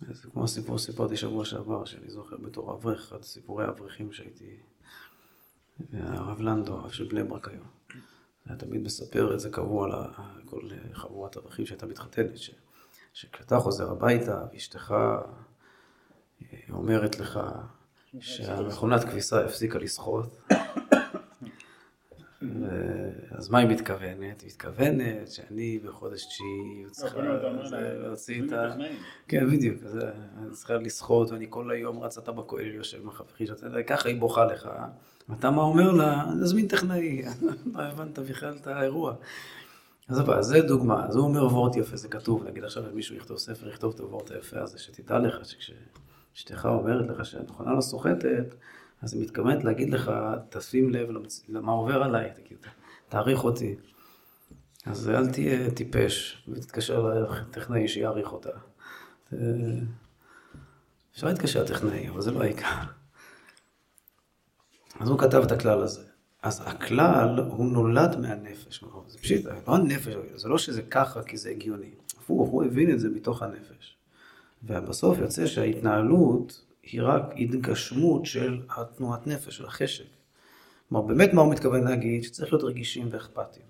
זה 0.00 0.28
כמו 0.32 0.44
הסיפור 0.44 0.78
שסיפרתי 0.78 1.16
שבוע 1.16 1.44
שעבר, 1.44 1.84
שאני 1.84 2.10
זוכר 2.10 2.36
בתור 2.36 2.72
אברך, 2.72 2.98
אחד 2.98 3.22
סיפורי 3.22 3.64
האברכים 3.64 4.12
שהייתי, 4.12 4.56
הרב 5.92 6.40
לנדו, 6.40 6.74
הרב 6.74 6.90
של 6.90 7.08
בני 7.08 7.22
ברק 7.22 7.48
היום. 7.48 7.66
היה 8.46 8.56
תמיד 8.56 8.82
מספר 8.82 9.34
את 9.34 9.40
זה 9.40 9.50
קבוע 9.50 10.08
לכל 10.44 10.68
חבורת 10.92 11.36
אברכים 11.36 11.66
שהייתה 11.66 11.86
מתחתנת, 11.86 12.38
ש, 12.38 12.50
שכשאתה 13.12 13.58
חוזר 13.58 13.90
הביתה, 13.90 14.44
ואשתך 14.52 14.94
אומרת 16.78 17.20
לך 17.20 17.40
שהמכונת 18.20 19.04
כביסה 19.04 19.44
הפסיקה 19.44 19.78
לשחות, 19.78 20.48
אז 23.30 23.48
מה 23.50 23.58
היא 23.58 23.68
מתכוונת? 23.68 24.40
היא 24.40 24.50
מתכוונת 24.50 25.30
שאני 25.30 25.78
בחודש 25.78 26.24
תשיעי 26.26 26.84
צריכה 26.90 27.18
להוציא 28.02 28.42
את 28.46 28.52
ה... 28.52 28.74
כן, 29.28 29.50
בדיוק. 29.50 29.82
אז 29.82 29.98
אני 30.38 30.50
צריכה 30.50 30.74
לשחות, 30.74 31.30
ואני 31.30 31.46
כל 31.50 31.70
היום 31.70 32.00
רץ 32.00 32.18
אתה 32.18 32.32
בכולל 32.32 32.74
יושב 32.74 33.02
עם 33.02 33.08
החברים 33.08 33.46
שאתה 33.46 33.82
ככה 33.86 34.08
היא 34.08 34.20
בוכה 34.20 34.44
לך. 34.44 34.68
ואתה 35.28 35.50
מה 35.50 35.62
אומר 35.62 35.92
לה? 35.92 36.24
נזמין 36.40 36.68
טכנאי. 36.68 37.22
לא 37.74 37.82
הבנת 37.82 38.18
בכלל 38.18 38.56
את 38.60 38.66
האירוע. 38.66 39.14
אז 40.08 40.20
אבל, 40.20 40.42
זה 40.42 40.60
דוגמה. 40.60 41.06
אז 41.06 41.16
הוא 41.16 41.24
אומר 41.24 41.44
וורט 41.44 41.76
יפה, 41.76 41.96
זה 41.96 42.08
כתוב. 42.08 42.44
נגיד 42.48 42.64
עכשיו 42.64 42.82
מישהו 42.94 43.16
יכתוב 43.16 43.38
ספר, 43.38 43.68
יכתוב 43.68 43.92
את 43.94 44.00
הוורט 44.00 44.30
היפה 44.30 44.60
הזה, 44.60 44.78
שתדע 44.78 45.18
לך 45.18 45.44
שכשאשתך 46.34 46.68
אומרת 46.70 47.08
לך 47.08 47.26
שהמכונה 47.26 47.74
לא 47.74 47.80
סוחטת, 47.80 48.54
אז 49.02 49.14
היא 49.14 49.22
מתכוונת 49.22 49.64
להגיד 49.64 49.90
לך, 49.90 50.12
תשים 50.48 50.90
לב 50.90 51.08
למה 51.48 51.72
עובר 51.72 52.02
עליי, 52.02 52.30
תגיד, 52.34 52.58
תעריך 53.08 53.44
אותי. 53.44 53.76
אז 54.86 55.10
אל 55.10 55.32
תהיה 55.32 55.70
טיפש, 55.70 56.44
ותתקשר 56.48 57.02
לטכנאי 57.02 57.88
שיעריך 57.88 58.32
אותה. 58.32 58.50
אה, 59.32 59.38
אפשר 61.12 61.26
להתקשר 61.26 61.62
לטכנאי, 61.62 62.08
אבל 62.08 62.20
זה 62.20 62.30
לא 62.30 62.42
העיקר. 62.42 62.82
אז 65.00 65.08
הוא 65.08 65.18
כתב 65.18 65.42
את 65.46 65.52
הכלל 65.52 65.82
הזה. 65.82 66.02
אז 66.42 66.62
הכלל, 66.66 67.40
הוא 67.48 67.66
נולד 67.66 68.16
מהנפש. 68.20 68.84
זה 69.06 69.18
פשוט, 69.18 69.44
לא 69.68 69.74
הנפש, 69.74 70.14
זה 70.34 70.48
לא 70.48 70.58
שזה 70.58 70.82
ככה 70.82 71.22
כי 71.22 71.36
זה 71.36 71.50
הגיוני. 71.50 71.90
הפוך, 72.18 72.48
הוא 72.48 72.64
הבין 72.64 72.90
את 72.90 73.00
זה 73.00 73.08
מתוך 73.08 73.42
הנפש. 73.42 73.97
ובסוף 74.62 75.18
יוצא 75.18 75.46
שההתנהלות 75.46 76.64
היא 76.82 77.00
רק 77.02 77.22
התגשמות 77.36 78.26
של 78.26 78.60
התנועת 78.76 79.26
נפש, 79.26 79.56
של 79.56 79.66
החשק. 79.66 80.04
כלומר, 80.88 81.06
באמת 81.06 81.32
מה 81.32 81.42
הוא 81.42 81.52
מתכוון 81.52 81.84
להגיד? 81.84 82.24
שצריך 82.24 82.52
להיות 82.52 82.64
רגישים 82.64 83.08
ואכפתיים. 83.10 83.66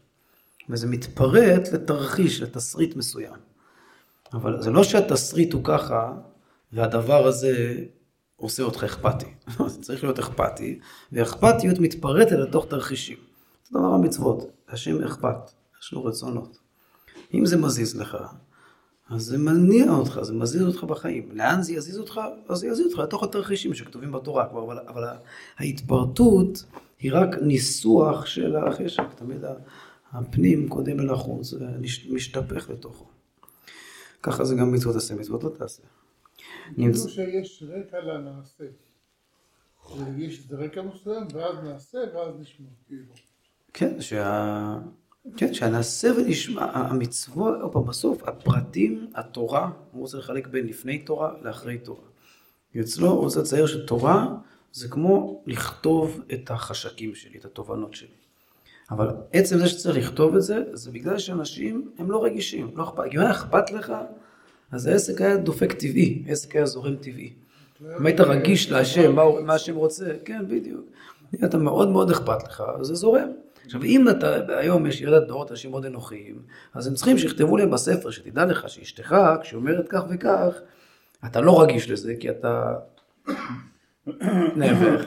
וזה 0.68 0.86
מתפרט 0.86 1.68
לתרחיש, 1.72 2.42
לתסריט 2.42 2.96
מסוים. 2.96 3.34
אבל 4.32 4.62
זה 4.62 4.70
לא 4.70 4.84
שהתסריט 4.84 5.52
הוא 5.52 5.60
ככה, 5.64 6.12
והדבר 6.72 7.26
הזה 7.26 7.84
עושה 8.36 8.62
אותך 8.62 8.84
אכפתי. 8.84 9.26
זה 9.66 9.82
צריך 9.82 10.04
להיות 10.04 10.18
אכפתי, 10.18 10.78
ואכפתיות 11.12 11.78
מתפרטת 11.78 12.32
לתוך 12.32 12.66
תרחישים. 12.66 13.18
זה 13.70 13.78
דבר 13.78 13.94
המצוות, 13.94 14.44
השם 14.68 15.02
אכפת, 15.02 15.50
יש 15.82 15.92
לו 15.92 16.04
רצונות. 16.04 16.58
אם 17.34 17.46
זה 17.46 17.56
מזיז 17.56 18.00
לך, 18.00 18.16
אז 19.10 19.22
זה 19.22 19.38
מניע 19.38 19.90
אותך, 19.90 20.20
זה 20.22 20.32
מזיז 20.32 20.62
אותך 20.62 20.84
בחיים. 20.84 21.28
לאן 21.32 21.62
זה 21.62 21.72
יזיז 21.72 21.98
אותך? 21.98 22.20
אז 22.48 22.58
זה 22.58 22.66
יזיז 22.66 22.86
אותך 22.86 22.98
לתוך 22.98 23.22
התרחישים 23.22 23.74
שכתובים 23.74 24.12
בתורה 24.12 24.48
כבר, 24.48 24.64
אבל, 24.64 24.78
אבל 24.78 25.04
ההתפרטות 25.58 26.64
היא 26.98 27.12
רק 27.14 27.28
ניסוח 27.42 28.26
של 28.26 28.56
החשק, 28.56 29.14
תמיד 29.14 29.44
הפנים 30.12 30.68
קודם 30.68 31.00
אל 31.00 31.10
החוץ, 31.10 31.54
משתפך 32.10 32.70
לתוכו. 32.70 33.06
ככה 34.22 34.44
זה 34.44 34.54
גם 34.54 34.72
מצוות 34.72 34.96
עשה, 34.96 35.14
מצוות 35.14 35.44
לא 35.44 35.50
תעשה. 35.58 35.82
כאילו 36.74 37.08
שיש 37.08 37.62
רקע 37.68 38.00
לנעשה. 38.00 38.64
יש 40.16 40.48
רקע 40.50 40.82
מסוים, 40.82 41.26
ואז 41.32 41.56
נעשה, 41.64 41.98
ואז 42.14 42.34
נשמע, 42.40 42.68
כאילו. 42.86 43.14
כן, 43.72 44.00
שה... 44.00 44.78
כן, 45.36 45.54
שהנעשה 45.54 46.10
ונשמע, 46.16 46.64
המצוות, 46.64 47.60
עוד 47.60 47.72
פעם, 47.72 47.86
בסוף, 47.86 48.22
הפרטים, 48.28 49.06
התורה, 49.14 49.70
הוא 49.92 50.00
רוצה 50.00 50.18
לחלק 50.18 50.46
בין 50.46 50.66
לפני 50.66 50.98
תורה 50.98 51.32
לאחרי 51.42 51.78
תורה. 51.78 52.08
אצלו 52.80 53.10
הוא 53.10 53.20
רוצה 53.20 53.40
לצייר 53.40 53.66
שתורה 53.66 54.34
זה 54.72 54.88
כמו 54.88 55.42
לכתוב 55.46 56.20
את 56.32 56.50
החשקים 56.50 57.14
שלי, 57.14 57.38
את 57.38 57.44
התובנות 57.44 57.94
שלי. 57.94 58.08
אבל 58.90 59.08
עצם 59.32 59.58
זה 59.58 59.68
שצריך 59.68 59.96
לכתוב 59.96 60.36
את 60.36 60.42
זה, 60.42 60.62
זה 60.72 60.90
בגלל 60.90 61.18
שאנשים 61.18 61.90
הם 61.98 62.10
לא 62.10 62.24
רגישים, 62.24 62.70
לא 62.74 62.84
אכפת. 62.84 63.04
אם 63.14 63.18
היה 63.20 63.30
אכפת 63.30 63.70
לך, 63.70 63.92
אז 64.72 64.86
העסק 64.86 65.20
היה 65.20 65.36
דופק 65.36 65.72
טבעי, 65.72 66.22
העסק 66.26 66.56
היה 66.56 66.66
זורם 66.66 66.96
טבעי. 66.96 67.32
אם 68.00 68.06
היית 68.06 68.20
רגיש 68.20 68.70
להשם, 68.70 69.14
מה, 69.44 69.54
השם 69.54 69.76
רוצה, 69.76 70.12
כן, 70.24 70.48
בדיוק. 70.48 70.86
אתה 71.44 71.58
מאוד 71.58 71.88
מאוד 71.88 72.10
אכפת 72.10 72.42
לך, 72.48 72.62
זה 72.80 72.94
זורם. 72.94 73.28
עכשיו, 73.68 73.82
אם 73.82 74.08
אתה, 74.08 74.58
היום 74.58 74.86
יש 74.86 75.00
ירידת 75.00 75.26
דורות 75.26 75.50
אנשים 75.50 75.70
מאוד 75.70 75.84
אנוכיים, 75.84 76.42
אז 76.74 76.86
הם 76.86 76.94
צריכים 76.94 77.18
שיכתבו 77.18 77.56
להם 77.56 77.70
בספר, 77.70 78.10
שתדע 78.10 78.44
לך 78.44 78.68
שאשתך, 78.68 79.16
כשהיא 79.42 79.58
אומרת 79.58 79.86
כך 79.88 80.02
וכך, 80.10 80.54
אתה 81.26 81.40
לא 81.40 81.62
רגיש 81.62 81.90
לזה, 81.90 82.14
כי 82.20 82.30
אתה 82.30 82.74
נעבר. 84.56 85.04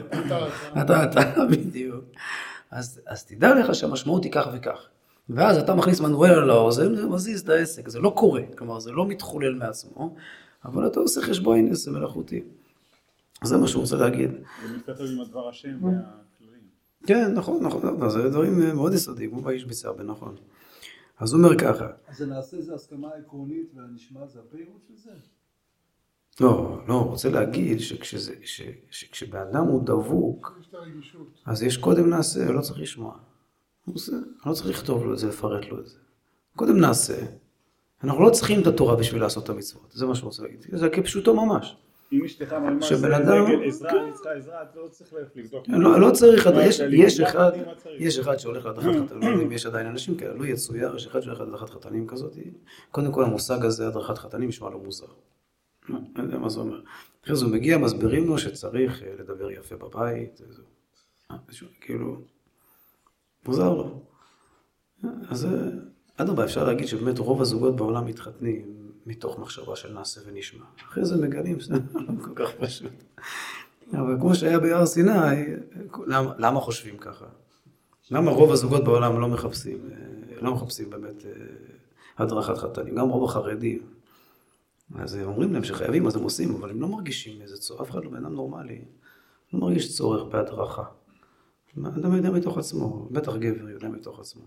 אתה, 0.82 1.04
אתה, 1.04 1.46
בדיוק. 1.52 2.06
אז, 2.72 3.02
אז 3.08 3.26
תדע 3.26 3.56
לך 3.56 3.76
שהמשמעות 3.76 4.24
היא 4.24 4.32
כך 4.32 4.48
וכך. 4.54 4.88
ואז 5.30 5.58
אתה 5.58 5.76
מכניס 5.76 6.00
מנואל 6.00 6.32
על 6.32 6.50
האוזן 6.50 7.06
ומזיז 7.06 7.42
את 7.42 7.50
העסק. 7.50 7.88
זה 7.88 8.00
לא 8.00 8.14
קורה, 8.18 8.42
כלומר 8.58 8.80
זה 8.80 8.92
לא 8.92 9.06
מתחולל 9.06 9.54
מעצמו, 9.54 10.16
אבל 10.66 10.88
אתה 10.88 11.00
עושה 11.00 11.22
חשבון 11.22 11.72
עסק 11.72 11.92
מלאכותי. 11.92 12.44
זה 13.44 13.58
מה 13.58 13.68
שהוא 13.68 13.82
רוצה 13.82 13.96
להגיד. 13.96 14.32
זה 14.32 14.78
מתכתב 14.78 15.04
עם 15.04 15.22
הדבר 15.22 15.50
השם. 15.50 15.78
כן, 17.06 17.34
נכון, 17.34 17.64
נכון, 17.64 18.10
זה 18.10 18.30
דברים 18.30 18.76
מאוד 18.76 18.94
יסודיים, 18.94 19.30
כמו 19.30 19.42
באיש 19.42 19.66
ביצר, 19.66 19.94
בנכון. 19.94 20.36
אז 21.20 21.34
הוא 21.34 21.44
אומר 21.44 21.58
ככה. 21.58 21.88
אז 22.08 22.22
הנעשה 22.22 22.62
זה 22.62 22.76
הסכמה 22.76 23.10
עקרונית 23.20 23.72
והנשמע 23.76 24.28
זה 24.28 24.40
הפירוט 24.40 24.82
של 24.88 24.94
זה? 24.98 25.12
לא, 26.40 26.82
לא, 26.88 26.94
הוא 26.94 27.10
רוצה 27.10 27.30
להגיד 27.30 27.80
שכשבאדם 28.92 29.68
הוא 29.68 29.84
דבוק. 29.86 30.62
אז 31.46 31.64
יש 31.64 31.78
קודם 31.78 32.10
נעשה, 32.10 32.52
לא 32.52 32.62
צריך 32.62 32.80
לשמוע. 32.80 33.18
הוא 33.86 33.96
עושה, 33.96 34.12
לא 34.46 34.54
צריך 34.54 34.70
לכתוב 34.70 35.04
לו 35.04 35.14
את 35.14 35.20
זה, 35.20 35.28
לפרט 35.28 35.66
לו 35.66 35.80
את 35.80 35.88
זה. 35.88 35.98
קודם 36.56 36.80
נעשה. 36.80 37.26
אנחנו 38.04 38.24
לא 38.24 38.30
צריכים 38.30 38.62
את 38.62 38.68
התורה 38.68 38.96
בשביל 38.96 39.22
לעשות 39.22 39.44
את 39.44 39.50
המצוות, 39.50 39.92
זה 39.92 40.06
מה 40.06 40.16
שהוא 40.16 40.28
רוצה 40.28 40.44
להגיד. 40.44 40.66
זה 40.74 40.90
כפשוטו 40.90 41.46
ממש. 41.46 41.78
אם 42.12 42.26
אשתך 42.26 42.54
ממש 42.54 42.92
רגל 42.92 43.64
עזרה, 43.68 43.92
כן. 43.92 43.98
אני 43.98 44.14
צריכה 44.14 44.32
עזרה, 44.32 44.64
את 44.64 44.76
לא 44.76 44.88
צריך 44.88 45.14
לבדוק. 45.36 45.66
לא, 45.68 46.00
לא 46.02 46.12
צריך, 46.12 46.50
יש, 46.92 47.20
אחד, 47.20 47.52
מה 47.66 47.76
צריך. 47.76 48.02
יש 48.02 48.20
אחד 48.20 48.38
שהולך 48.38 48.66
להדרכת 48.66 48.90
חתנים, 49.06 49.22
לא 49.22 49.28
יודע 49.28 49.44
אם 49.44 49.52
יש 49.52 49.66
עדיין 49.66 49.88
אנשים 49.88 50.18
כאלה, 50.18 50.34
לא 50.34 50.46
יצויר, 50.46 50.96
יש 50.96 51.08
אחד 51.08 51.22
שהולך 51.22 51.40
להדרכת 51.40 51.70
חתנים 51.70 52.08
כזאת, 52.08 52.38
קודם 52.92 53.12
כל 53.12 53.24
המושג 53.24 53.66
הזה, 53.66 53.88
הדרכת 53.88 54.18
חתנים, 54.18 54.50
נשמע 54.50 54.70
לו 54.70 54.80
מוזר. 54.80 55.06
לא 55.90 56.00
לא 56.16 56.24
יודע 56.24 56.38
מה 56.38 56.50
זה 56.50 56.60
אומר. 56.60 56.82
אחרי 57.24 57.36
זה 57.36 57.46
הוא 57.46 57.54
מגיע, 57.54 57.78
מסבירים 57.78 58.28
לו 58.28 58.38
שצריך 58.38 59.04
אה, 59.04 59.14
לדבר 59.20 59.52
יפה 59.52 59.76
בבית. 59.76 60.42
אה, 61.32 61.36
משהו, 61.50 61.68
כאילו, 61.82 62.22
מוזר 63.46 63.74
לו. 63.74 64.02
אה, 65.04 65.10
אז 65.30 65.46
אה, 65.46 65.52
אדרבה, 66.18 66.44
אפשר 66.44 66.64
להגיד 66.64 66.88
שבאמת 66.88 67.20
רוב 67.20 67.42
הזוגות 67.42 67.76
בעולם 67.76 68.06
מתחתנים 68.06 68.91
מתוך 69.06 69.40
מחשבה 69.40 69.76
של 69.76 69.94
נעשה 69.94 70.22
ונשמע. 70.26 70.66
אחרי 70.88 71.06
זה 71.06 71.16
מגלים 71.16 71.60
שזה 71.60 71.74
לא 71.94 72.14
כל 72.24 72.32
כך 72.36 72.52
פשוט. 72.60 72.92
אבל 73.94 74.18
כמו 74.20 74.36
שהיה 74.36 74.60
בהר 74.60 74.86
סיני, 74.86 75.46
למה, 76.08 76.34
למה 76.38 76.60
חושבים 76.60 76.98
ככה? 76.98 77.26
למה 78.12 78.32
רוב 78.32 78.52
הזוגות 78.52 78.84
בעולם 78.84 79.20
לא 79.20 79.28
מחפשים, 79.28 79.90
אה, 79.92 80.42
לא 80.42 80.54
מחפשים 80.54 80.90
באמת 80.90 81.26
אה, 81.26 81.32
הדרכת 82.18 82.58
חתנים, 82.58 82.96
גם 82.96 83.10
רוב 83.10 83.30
החרדים. 83.30 83.82
אז 84.96 85.16
הם 85.16 85.28
אומרים 85.28 85.54
להם 85.54 85.64
שחייבים, 85.64 86.08
אז 86.08 86.16
הם 86.16 86.24
עושים, 86.24 86.56
אבל 86.56 86.70
הם 86.70 86.82
לא 86.82 86.88
מרגישים 86.88 87.42
איזה 87.42 87.58
צורך, 87.58 87.82
אף 87.82 87.90
אחד 87.90 88.04
לא 88.04 88.10
בן 88.10 88.26
אדם 88.26 88.34
נורמלי, 88.34 88.82
לא 89.54 89.60
מרגיש 89.60 89.98
צורך 89.98 90.24
בהדרכה. 90.24 90.84
אדם 91.78 92.16
יודע 92.16 92.32
מתוך 92.32 92.58
עצמו, 92.58 93.08
בטח 93.12 93.36
גבר 93.36 93.70
יודע 93.70 93.90
מתוך 93.90 94.20
עצמו, 94.20 94.44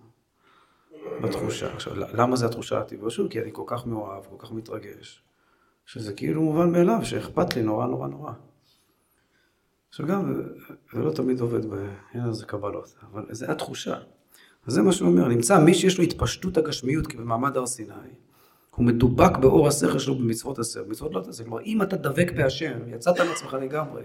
בתחושה. 1.22 1.74
עכשיו, 1.74 1.92
למה 1.96 2.36
זה 2.36 2.46
התחושה 2.46 2.78
הטבעית? 2.78 3.10
שוב, 3.10 3.28
כי 3.28 3.40
אני 3.42 3.50
כל 3.52 3.62
כך 3.66 3.86
מאוהב, 3.86 4.22
כל 4.30 4.46
כך 4.46 4.52
מתרגש, 4.52 5.22
שזה 5.86 6.12
כאילו 6.12 6.42
מובן 6.42 6.72
מאליו, 6.72 6.98
שאכפת 7.02 7.56
לי 7.56 7.62
נורא 7.62 7.86
נורא 7.86 8.08
נורא. 8.08 8.32
עכשיו 9.88 10.06
גם, 10.06 10.42
זה 10.92 10.98
לא 10.98 11.10
תמיד 11.10 11.40
עובד 11.40 11.66
בעניין 11.66 12.28
הזה 12.28 12.46
קבלות, 12.46 12.94
אבל 13.12 13.24
זה 13.30 13.52
התחושה. 13.52 13.96
אז 14.66 14.74
זה 14.74 14.82
מה 14.82 14.92
שהוא 14.92 15.08
אומר, 15.08 15.28
נמצא 15.28 15.58
מי 15.58 15.74
שיש 15.74 15.98
לו 15.98 16.04
התפשטות 16.04 16.56
הגשמיות, 16.56 17.06
כי 17.06 17.16
במעמד 17.16 17.56
הר 17.56 17.66
סיני, 17.66 17.94
הוא 18.76 18.86
מדובק 18.86 19.36
באור 19.36 19.68
השכל 19.68 19.98
שלו 19.98 20.14
במצוות 20.14 20.58
עשר, 20.58 20.84
במצוות 20.84 21.14
לא 21.14 21.20
תעשה. 21.20 21.44
כלומר, 21.44 21.62
אם 21.62 21.82
אתה 21.82 21.96
דבק 21.96 22.32
בהשם, 22.36 22.78
יצאת 22.88 23.20
מעצמך 23.20 23.56
לגמרי, 23.60 24.02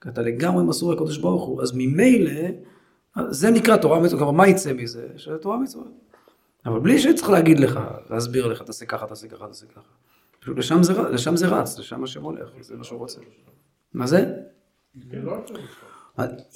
כי 0.00 0.08
אתה 0.08 0.22
לגמרי 0.22 0.64
מסור 0.64 0.92
לקדוש 0.92 1.18
ברוך 1.18 1.44
הוא, 1.44 1.62
אז 1.62 1.72
ממילא, 1.74 2.48
זה 3.30 3.50
נקרא 3.50 3.76
תורה 3.76 4.00
מצוות, 4.00 4.18
כלומר, 4.18 4.32
מה 4.32 4.48
יצא 4.48 4.72
מזה? 4.72 5.08
שזה 5.16 5.38
תורה 5.38 5.58
מצוות. 5.58 5.92
אבל 6.66 6.80
בלי 6.80 6.98
שצריך 6.98 7.30
להגיד 7.30 7.60
לך, 7.60 7.80
להסביר 8.10 8.46
לך, 8.46 8.62
תעשה 8.62 8.86
ככה, 8.86 9.06
תעשה 9.06 9.28
ככה, 9.28 9.46
תעשה 9.46 9.66
ככה. 9.66 9.90
פשוט 10.40 10.58
לשם 10.58 10.82
זה, 10.82 11.02
לשם 11.02 11.36
זה 11.36 11.46
רץ, 11.48 11.78
לשם 11.78 12.04
השם 12.04 12.22
הולך, 12.22 12.48
זה 12.60 12.76
מה 12.76 12.84
שהוא 12.84 12.98
רוצה. 12.98 13.20
מה 13.94 14.06
זה? 14.06 14.34
לא. 15.12 15.36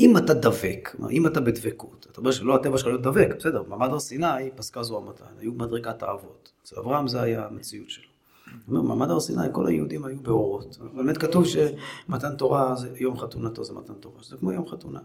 אם 0.00 0.16
אתה 0.16 0.35
דבק, 0.35 0.97
אם 1.11 1.26
אתה 1.26 1.40
בדבקות, 1.40 2.06
אתה 2.11 2.21
אומר 2.21 2.30
שלא 2.30 2.54
הטבע 2.54 2.78
שלך 2.78 2.87
להיות 2.87 3.02
דבק, 3.02 3.28
בסדר, 3.38 3.62
במעמד 3.62 3.88
הר 3.88 4.00
סיני 4.00 4.50
פסקה 4.56 4.82
זו 4.82 4.99
המתן, 4.99 5.25
היו 5.38 5.52
במדרגת 5.52 6.02
האבות. 6.02 6.52
אצל 6.62 6.76
אברהם 6.80 7.09
זה 7.09 7.23
היה 7.23 7.47
המציאות 7.47 7.90
שלו. 7.90 8.09
אומר, 8.68 8.80
במעמד 8.80 9.11
הר 9.11 9.21
סיני 9.21 9.47
כל 9.52 9.66
היהודים 9.66 10.04
היו 10.04 10.21
באורות. 10.23 10.78
באמת 10.94 11.18
כתוב 11.18 11.44
שמתן 11.47 12.37
תורה, 12.37 12.75
זה, 12.75 12.88
יום 12.97 13.18
חתונתו 13.18 13.64
זה 13.64 13.73
מתן 13.73 13.94
תורה, 13.94 14.23
שזה 14.23 14.37
כמו 14.37 14.52
יום 14.52 14.68
חתונה. 14.68 15.00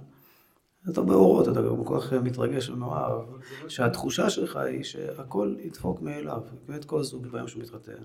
אתה 0.90 1.02
באורות, 1.02 1.48
אתה 1.48 1.62
גם 1.62 1.84
כל 1.84 2.00
כך 2.02 2.14
מתרגש 2.14 2.70
ומאוהב, 2.70 3.22
שהתחושה 3.68 4.30
שלך 4.30 4.56
היא 4.56 4.84
שהכל 4.84 5.56
ידפוק 5.60 6.02
מאליו. 6.02 6.42
באמת 6.68 6.86
כל 6.86 7.04
זוג 7.04 7.28
ביום 7.28 7.48
שהוא 7.48 7.64
מתחתן, 7.64 8.04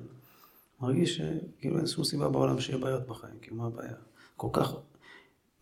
מרגיש 0.80 1.16
שכאילו 1.16 1.78
אין 1.78 1.86
שום 1.86 2.04
סיבה 2.04 2.28
בעולם 2.28 2.60
שיהיה 2.60 2.78
בעיות 2.78 3.06
בחיים, 3.06 3.34
כאילו 3.42 3.56
מה 3.56 3.66
הבעיה? 3.66 3.94
כל 4.36 4.48
כך, 4.52 4.74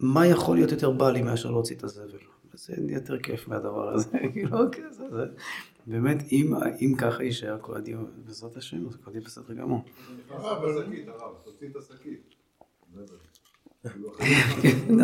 מה 0.01 0.27
יכול 0.27 0.57
להיות 0.57 0.71
יותר 0.73 0.91
בא 0.91 1.11
לי 1.11 1.23
מאשר 1.23 1.51
להוציא 1.51 1.77
את 1.77 1.85
הזבל? 1.85 2.19
זה 2.55 2.75
יותר 2.89 3.19
כיף 3.19 3.49
מהדבר 3.49 3.89
הזה, 3.95 4.09
כאילו, 4.33 4.59
אוקיי, 4.65 4.85
זה, 4.93 5.05
זה, 5.11 5.25
באמת, 5.87 6.17
אם, 6.33 6.55
אם 6.81 6.95
ככה 6.99 7.23
יישאר 7.25 7.59
כל 7.61 7.77
הדיון, 7.77 8.11
בעזרת 8.27 8.57
השם, 8.57 8.87
אז 8.89 8.95
הכל 8.95 9.11
יהיה 9.11 9.21
בסדר 9.25 9.55
גמור. 9.55 9.85
אבל- 10.31 10.83
השקית, 10.83 11.09
הרב, 11.09 11.35
תוציא 11.45 11.69
את 11.69 11.77
השקית. 11.77 12.35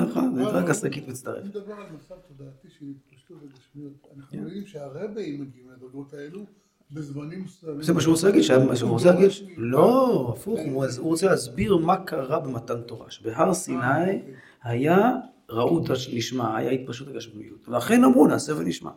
נכון, 0.00 0.35
זה 0.35 0.42
רק 0.42 0.70
השקית 0.70 1.08
מצטרף. 1.08 1.38
אני 1.38 1.49
מדבר 1.49 1.75
על 1.75 1.85
מצב 1.94 2.14
תודעתי 2.28 2.68
של 2.78 2.85
התפשטות 2.90 3.37
וגשמיות. 3.42 4.06
אנחנו 4.16 4.30
כן. 4.30 4.38
יודעים 4.38 4.66
שהרבאים 4.66 5.40
מגיעים 5.40 5.70
לדרגות 5.76 6.14
האלו 6.14 6.44
בזמנים 6.92 7.44
מסוימים. 7.44 7.82
זה 7.82 7.92
מה 7.92 8.00
שהוא 8.00 8.14
רוצה 8.14 8.26
להגיד, 8.26 8.42
מה 8.68 8.76
שהוא 8.76 8.90
רוצה 8.90 9.11
להגיד, 9.11 9.30
לא, 9.56 10.32
הפוך, 10.37 10.61
הוא 10.61 10.85
הוא 10.99 11.08
רוצה 11.08 11.26
להסביר 11.26 11.76
מה 11.76 11.96
קרה 11.96 12.40
במתן 12.40 12.80
תורה, 12.80 13.11
שבהר 13.11 13.54
סיני 13.54 14.23
היה 14.62 15.12
ראות 15.50 15.90
נשמע, 16.12 16.56
היה 16.56 16.70
התפשטות 16.70 17.08
הגשמיות, 17.08 17.68
ואכן 17.68 18.04
אמרו 18.04 18.26
נעשה 18.26 18.52
ונשמע. 18.56 18.90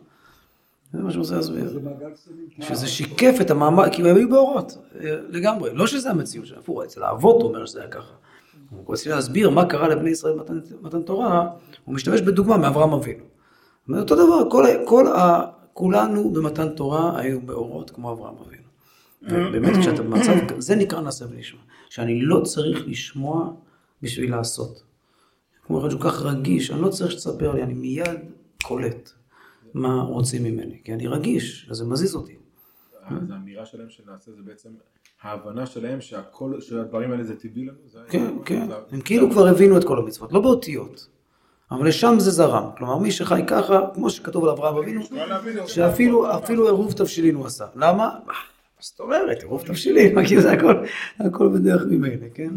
זה 0.92 1.02
מה 1.02 1.10
שהוא 1.10 1.22
רוצה 1.22 1.36
להסביר. 1.36 1.80
שזה 2.60 2.86
שיקף 2.86 3.34
את 3.40 3.50
המעמד, 3.50 3.88
כי 3.92 4.02
הם 4.02 4.16
היו 4.16 4.28
באורות, 4.28 4.78
אה, 5.00 5.16
לגמרי. 5.28 5.70
לא 5.74 5.86
שזה 5.86 6.10
המציאות 6.10 6.46
שלהם, 6.46 6.60
הפוך, 6.60 6.82
אצל 6.84 7.02
האבות 7.02 7.42
הוא 7.42 7.48
אומר 7.50 7.66
שזה 7.66 7.80
היה 7.80 7.88
ככה. 7.88 8.14
הוא 8.70 8.84
רוצה 8.86 9.10
להסביר 9.10 9.50
מה 9.50 9.64
קרה 9.64 9.88
לבני 9.88 10.10
ישראל 10.10 10.32
במתן 10.32 10.60
מתן 10.82 11.02
תורה, 11.02 11.50
הוא 11.84 11.94
משתמש 11.94 12.20
בדוגמה 12.20 12.56
מאברהם 12.56 12.92
אבינו. 12.92 13.24
אותו 13.88 14.14
דבר, 14.14 14.50
כל, 14.50 14.64
כל 14.86 15.06
ה, 15.06 15.46
כולנו 15.72 16.30
במתן 16.32 16.68
תורה 16.68 17.20
היו 17.20 17.40
באורות 17.40 17.90
כמו 17.90 18.12
אברהם 18.12 18.34
אבינו. 18.46 18.62
באמת, 19.52 19.76
כשאתה 19.80 20.02
במצב, 20.02 20.32
זה 20.58 20.76
נקרא 20.76 21.00
נעשה 21.00 21.24
ונשמע. 21.30 21.60
שאני 21.90 22.22
לא 22.22 22.40
צריך 22.40 22.88
לשמוע 22.88 23.52
בשביל 24.02 24.30
לעשות. 24.30 24.82
כמו 25.66 25.80
אחד 25.80 25.90
שהוא 25.90 26.00
כך 26.00 26.22
רגיש, 26.22 26.70
אני 26.70 26.80
לא 26.80 26.88
צריך 26.88 27.10
שתספר 27.10 27.52
לי, 27.52 27.62
אני 27.62 27.74
מיד 27.74 28.18
קולט 28.62 29.10
מה 29.74 30.02
רוצים 30.02 30.44
ממני, 30.44 30.80
כי 30.84 30.94
אני 30.94 31.06
רגיש, 31.06 31.68
אז 31.70 31.76
זה 31.76 31.84
מזיז 31.84 32.14
אותי. 32.14 32.39
אז 33.22 33.30
האמירה 33.30 33.66
שלהם 33.66 33.90
שנעשה 33.90 34.32
זה 34.32 34.42
בעצם 34.44 34.68
ההבנה 35.22 35.66
שלהם 35.66 36.00
שהכל, 36.00 36.60
שהדברים 36.60 37.10
האלה 37.12 37.24
זה 37.24 37.36
טבעי 37.36 37.64
לנו? 37.64 37.78
זה- 37.86 37.98
כן, 38.08 38.34
כן. 38.44 38.66
זה- 38.68 38.74
הם 38.92 39.00
כאילו 39.00 39.30
כבר 39.30 39.46
הבינו 39.48 39.78
את 39.78 39.84
כל 39.84 39.98
המצוות, 39.98 40.32
לא 40.32 40.40
באותיות. 40.40 41.08
אבל 41.70 41.88
לשם 41.88 42.14
זה 42.18 42.30
זרם. 42.30 42.64
כלומר, 42.78 42.98
מי 42.98 43.10
שחי 43.10 43.42
ככה, 43.46 43.80
כמו 43.94 44.10
שכתוב 44.10 44.44
על 44.44 44.50
אברהם 44.50 44.76
אבינו, 44.76 45.00
שאפילו 45.66 46.36
אפילו 46.38 46.64
עירוב 46.66 46.92
תבשילין 46.92 47.34
הוא 47.34 47.46
עשה. 47.46 47.64
למה? 47.74 47.96
מה 48.26 48.32
זאת 48.80 49.00
אומרת, 49.00 49.38
עירוב 49.42 49.62
תבשילין, 49.66 50.14
מה, 50.14 50.26
כאילו 50.26 50.42
זה 50.42 50.52
הכל, 50.52 50.74
הכל 51.18 51.48
בדרך 51.48 51.82
ממילא, 51.90 52.26
כן? 52.34 52.50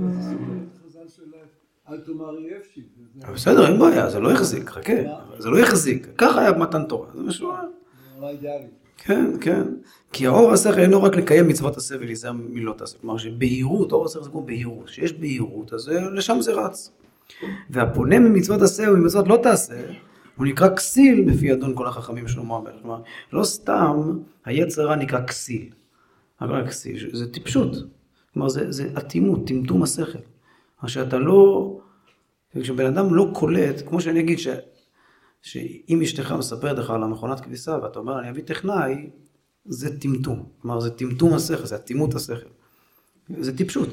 חז"ל 0.86 1.00
שלהם, 1.08 1.46
אל 1.90 1.98
תאמר 1.98 2.38
אי 2.38 2.58
אפשי. 2.58 2.82
זה 3.16 3.26
אבל 3.26 3.34
בסדר, 3.34 3.68
אין 3.68 3.80
בעיה, 3.80 4.10
זה 4.10 4.20
לא 4.20 4.32
יחזיק, 4.32 4.70
חכה. 4.70 4.94
זה 5.40 5.50
לא 5.50 5.58
יחזיק. 5.60 6.08
ככה 6.18 6.42
היה 6.42 6.52
במתן 6.52 6.84
תורה, 6.84 7.08
זה 7.14 7.22
משהו... 7.24 7.52
כן, 8.98 9.32
כן. 9.42 9.64
כי 10.12 10.28
האור 10.28 10.52
השכל 10.54 10.80
אינו 10.80 11.04
רק 11.04 11.16
לקיים 11.16 11.48
מצוות 11.48 11.78
עשה 11.78 11.96
ולהיזהר 12.00 12.32
ממילות 12.32 12.82
עשה. 12.82 12.98
כלומר 12.98 13.18
שבהירות, 13.18 13.92
אור 13.92 14.06
השכל 14.06 14.24
זה 14.24 14.30
כמו 14.30 14.44
בהירות. 14.44 14.88
שיש 14.88 15.14
בהירות, 15.14 15.74
אז 15.74 15.82
זה- 15.82 16.00
לשם 16.14 16.38
זה 16.42 16.54
רץ. 16.54 16.92
והפונה 17.70 18.20
ממצוות 18.20 18.62
עשה 18.62 18.92
וממצוות 18.92 19.28
לא 19.28 19.40
תעשה, 19.44 19.82
הוא 20.38 20.46
נקרא 20.46 20.76
כסיל 20.76 21.32
בפי 21.32 21.54
אדון 21.54 21.76
כל 21.76 21.88
החכמים 21.88 22.28
שלמה 22.28 22.56
המלך. 22.56 22.74
כלומר, 22.82 23.02
לא 23.34 23.44
סתם 23.44 24.20
היצר 24.46 24.82
הרע 24.82 24.96
נקרא 24.96 25.22
כסיל. 25.28 25.70
הכל 26.40 26.68
כסיל, 26.68 27.10
זה 27.14 27.32
טיפשות. 27.32 27.76
כלומר, 28.34 28.50
זה, 28.50 28.72
זה 28.72 28.90
אטימות, 28.98 29.48
טמטום 29.48 29.84
השכל. 29.84 30.20
שאתה 30.88 31.18
לא... 31.18 31.72
כשבן 32.62 32.86
אדם 32.86 33.14
לא 33.16 33.30
קולט, 33.34 33.82
כמו 33.88 34.02
שאני 34.02 34.20
אגיד. 34.20 34.40
שאם 35.44 36.02
אשתך 36.02 36.32
מספרת 36.32 36.78
לך 36.78 36.90
על 36.90 37.04
המכונת 37.04 37.40
כביסה 37.40 37.78
ואתה 37.84 38.00
אומר 38.00 38.20
אני 38.20 38.30
אביא 38.30 38.44
טכנאי, 38.44 39.10
זה 39.66 40.00
טמטום. 40.00 40.50
כלומר 40.62 40.80
זה 40.80 40.90
טמטום 40.90 41.34
השכל, 41.34 41.66
זה 41.66 41.76
אטימות 41.76 42.14
השכל. 42.14 42.50
זה 43.40 43.58
טיפשות. 43.58 43.90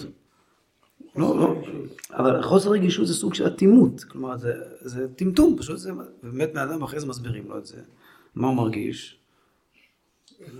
לא, 1.16 1.38
לא, 1.38 1.62
אבל 2.10 2.42
חוסר 2.42 2.70
רגישות 2.70 3.06
זה 3.06 3.14
סוג 3.14 3.34
של 3.34 3.46
אטימות, 3.46 4.04
כלומר 4.04 4.38
זה, 4.38 4.52
זה 4.80 5.08
טמטום, 5.16 5.56
פשוט 5.58 5.78
זה, 5.78 5.92
באמת 6.22 6.52
בן 6.52 6.58
אדם 6.58 6.82
אחרי 6.82 7.00
זה 7.00 7.06
מסבירים 7.06 7.48
לו 7.48 7.58
את 7.58 7.66
זה, 7.66 7.76
מה 8.34 8.48
הוא 8.48 8.56
מרגיש. 8.56 9.20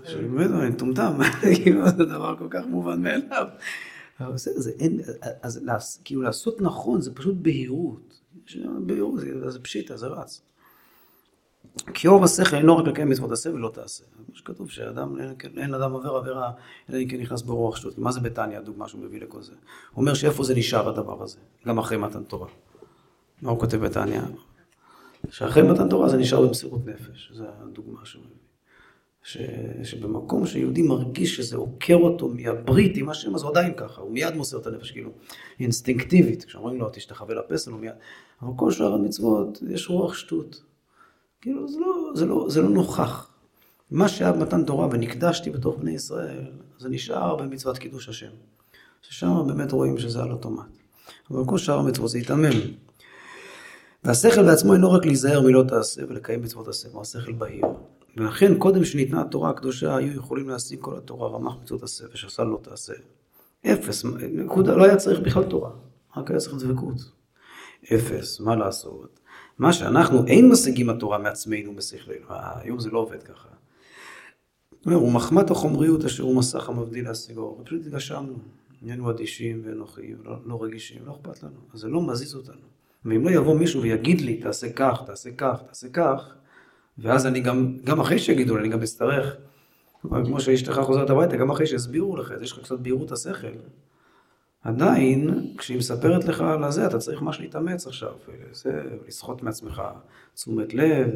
שבאמת 0.05 0.51
אני 0.51 0.71
מטומטם, 0.71 1.13
כאילו 1.65 1.87
זה 1.87 2.05
דבר 2.05 2.37
כל 2.39 2.49
כך 2.51 2.67
מובן 2.67 3.03
מאליו. 3.03 3.47
אבל 4.21 4.33
בסדר, 4.33 4.61
זה 4.61 4.71
אין, 4.79 5.01
אז 5.43 6.01
כאילו 6.05 6.23
לעשות 6.23 6.61
נכון 6.61 7.01
זה 7.01 7.15
פשוט 7.15 7.37
בהירות. 7.37 8.21
בהירות, 8.87 9.21
זה 9.47 9.61
פשיטה, 9.61 9.97
זה 9.97 10.07
רץ. 10.07 10.43
כי 11.95 12.09
אור 12.09 12.25
השכל 12.25 12.57
אינו 12.57 12.77
רק 12.77 12.87
לקיים 12.87 13.09
מצוות 13.09 13.33
עשה 13.33 13.51
ולא 13.51 13.71
תעשה. 13.75 14.05
כמו 14.27 14.37
שכתוב 14.37 14.71
שאדם, 14.71 15.21
אין, 15.21 15.35
אין 15.59 15.75
אדם 15.75 15.93
עובר 15.93 16.17
עבירה, 16.17 16.53
אלא 16.91 16.99
אם 16.99 17.09
כן 17.09 17.21
נכנס 17.21 17.43
ברוח 17.43 17.77
שטות. 17.77 17.99
מה 17.99 18.13
זה 18.13 18.21
בתניא, 18.21 18.59
הדוגמה 18.59 18.89
שהוא 18.89 19.01
מביא 19.01 19.21
לכל 19.21 19.43
זה? 19.43 19.53
הוא 19.53 20.01
אומר 20.01 20.15
שאיפה 20.15 20.45
זה 20.45 20.55
נשאר 20.55 20.89
הדבר 20.89 21.23
הזה, 21.23 21.39
גם 21.67 21.79
אחרי 21.79 21.97
מתן 21.97 22.23
תורה. 22.23 22.49
מה 23.43 23.51
הוא 23.51 23.61
כותב 23.61 23.77
בתניא? 23.77 24.21
שאחרי 25.31 25.63
מתן 25.63 25.89
תורה 25.89 26.09
זה 26.09 26.17
נשאר 26.17 26.47
במסירות 26.47 26.87
נפש, 26.87 27.33
זו 27.35 27.45
הדוגמה 27.63 28.01
שהוא 28.05 28.23
מביא. 28.25 28.37
ש, 29.23 29.39
שבמקום 29.83 30.47
שיהודי 30.47 30.83
מרגיש 30.83 31.37
שזה 31.37 31.57
עוקר 31.57 31.97
אותו 31.97 32.29
מהברית 32.29 32.97
עם 32.97 33.09
השם, 33.09 33.35
אז 33.35 33.43
הוא 33.43 33.51
עדיין 33.51 33.73
ככה, 33.77 34.01
הוא 34.01 34.13
מיד 34.13 34.35
מוסר 34.35 34.59
את 34.59 34.67
הנפש, 34.67 34.91
כאילו, 34.91 35.11
אינסטינקטיבית, 35.61 36.45
כשאומרים 36.45 36.79
לו 36.79 36.89
תשתחווה 36.93 37.35
לפסל, 37.35 37.71
הוא 37.71 37.81
מיד, 37.81 37.93
אבל 38.43 38.51
כל 38.57 38.71
שאר 38.71 38.95
המצוות, 38.95 39.63
יש 39.69 39.89
רוח 39.91 40.15
שטות. 40.15 40.63
כאילו, 41.41 41.69
זה 41.69 41.79
לא, 41.79 42.13
זה 42.15 42.27
לא, 42.27 42.47
זה 42.49 42.61
לא 42.61 42.69
נוכח. 42.69 43.31
מה 43.91 44.09
שהיה 44.09 44.33
במתן 44.33 44.65
תורה 44.65 44.89
ונקדשתי 44.91 45.51
בתוך 45.51 45.77
בני 45.79 45.91
ישראל, 45.91 46.45
זה 46.79 46.89
נשאר 46.89 47.37
במצוות 47.37 47.79
קידוש 47.79 48.09
השם. 48.09 48.31
ששם 49.03 49.47
באמת 49.47 49.73
רואים 49.73 49.99
שזה 49.99 50.23
על 50.23 50.33
אוטומט. 50.33 50.67
אבל 51.31 51.45
כל 51.47 51.59
שאר 51.59 51.79
המצוות 51.79 52.11
זה 52.11 52.19
יתעמם. 52.19 52.51
והשכל 54.05 54.43
בעצמו 54.43 54.75
אינו 54.75 54.93
רק 54.93 55.07
להיזהר 55.07 55.41
מלא 55.41 55.65
תעשה 55.69 56.03
ולקיים 56.09 56.43
מצוות 56.43 56.69
עשה, 56.69 56.89
כמו 56.89 57.01
השכל 57.01 57.33
בהיר. 57.33 57.65
ולכן 58.17 58.59
קודם 58.59 58.85
שניתנה 58.85 59.21
התורה 59.21 59.51
הקדושה 59.51 59.97
היו 59.97 60.13
יכולים 60.17 60.49
להשיג 60.49 60.81
כל 60.81 60.97
התורה 60.97 61.29
רמ"ח 61.31 61.53
מצוות 61.63 61.83
עשה 61.83 62.05
ושעשה 62.13 62.45
לא 62.45 62.61
תעשה. 62.63 62.93
אפס, 63.67 64.05
נקודה, 64.33 64.77
לא 64.77 64.85
היה 64.85 64.97
צריך 64.97 65.21
בכלל 65.21 65.45
תורה, 65.45 65.71
רק 66.17 66.31
היה 66.31 66.41
צריך 66.41 66.55
דבקות. 66.65 66.97
אפס, 67.95 68.41
מה 68.41 68.57
לעשות? 68.57 69.20
מה 69.59 69.73
שאנחנו 69.73 70.27
אין 70.27 70.49
משיגים 70.49 70.91
התורה 70.91 71.19
מעצמנו 71.19 71.77
בשכלנו, 71.77 72.27
היום 72.29 72.81
זה 72.81 72.91
לא 72.91 72.99
עובד 72.99 73.23
ככה. 73.23 73.49
הוא 74.85 74.95
ומחמת 74.95 75.51
החומריות 75.51 76.05
אשר 76.05 76.23
הוא 76.23 76.37
מסך 76.37 76.69
המבדיל 76.69 77.05
להשיגו, 77.05 77.59
ופשוט 77.61 77.87
התגשמנו. 77.87 78.35
נהיינו 78.83 79.11
אדישים 79.11 79.63
ואנוכיים, 79.65 80.17
לא, 80.25 80.37
לא 80.45 80.63
רגישים, 80.63 81.03
לא 81.07 81.13
אכפת 81.13 81.43
לנו, 81.43 81.61
אז 81.75 81.81
זה 81.81 81.89
לא 81.89 82.03
מזיז 82.03 82.35
אותנו. 82.35 82.67
ואם 83.05 83.29
לא 83.29 83.31
יבוא 83.31 83.59
מישהו 83.59 83.83
ויגיד 83.83 84.21
לי, 84.21 84.37
תעשה 84.37 84.73
כך, 84.73 85.03
תעשה 85.07 85.31
כך, 85.31 85.63
תעשה 85.69 85.89
כך, 85.89 86.35
ואז 86.99 87.27
אני 87.27 87.41
גם, 87.41 87.77
גם 87.85 88.01
אחרי 88.01 88.19
שיגידו 88.19 88.57
לי, 88.57 88.61
אני 88.61 88.69
גם 88.69 88.83
אצטרך, 88.83 89.37
כמו 90.03 90.41
שאשתך 90.41 90.81
חוזרת 90.83 91.11
הביתה, 91.11 91.37
גם 91.37 91.51
אחרי 91.51 91.67
שיסבירו 91.67 92.17
לך, 92.17 92.33
יש 92.43 92.53
לך 92.53 92.59
קצת 92.59 92.79
בהירות 92.79 93.13
השכל. 93.13 93.47
עדיין, 94.63 95.55
כשהיא 95.59 95.79
מספרת 95.79 96.25
לך 96.25 96.41
על 96.41 96.65
הזה, 96.65 96.87
אתה 96.87 96.99
צריך 96.99 97.23
ממש 97.23 97.41
להתאמץ 97.41 97.87
עכשיו, 97.87 98.13
וזה, 98.29 98.83
לסחוט 99.09 99.43
מעצמך 99.43 99.83
תשומת 100.35 100.75
לב, 100.75 101.09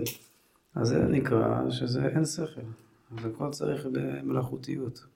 אז 0.75 0.89
זה 0.89 0.99
נקרא 0.99 1.71
שזה 1.71 2.07
אין 2.07 2.25
שכל. 2.25 2.61
אז 3.19 3.25
הכל 3.25 3.51
צריך 3.51 3.87
במלאכותיות. 3.93 5.07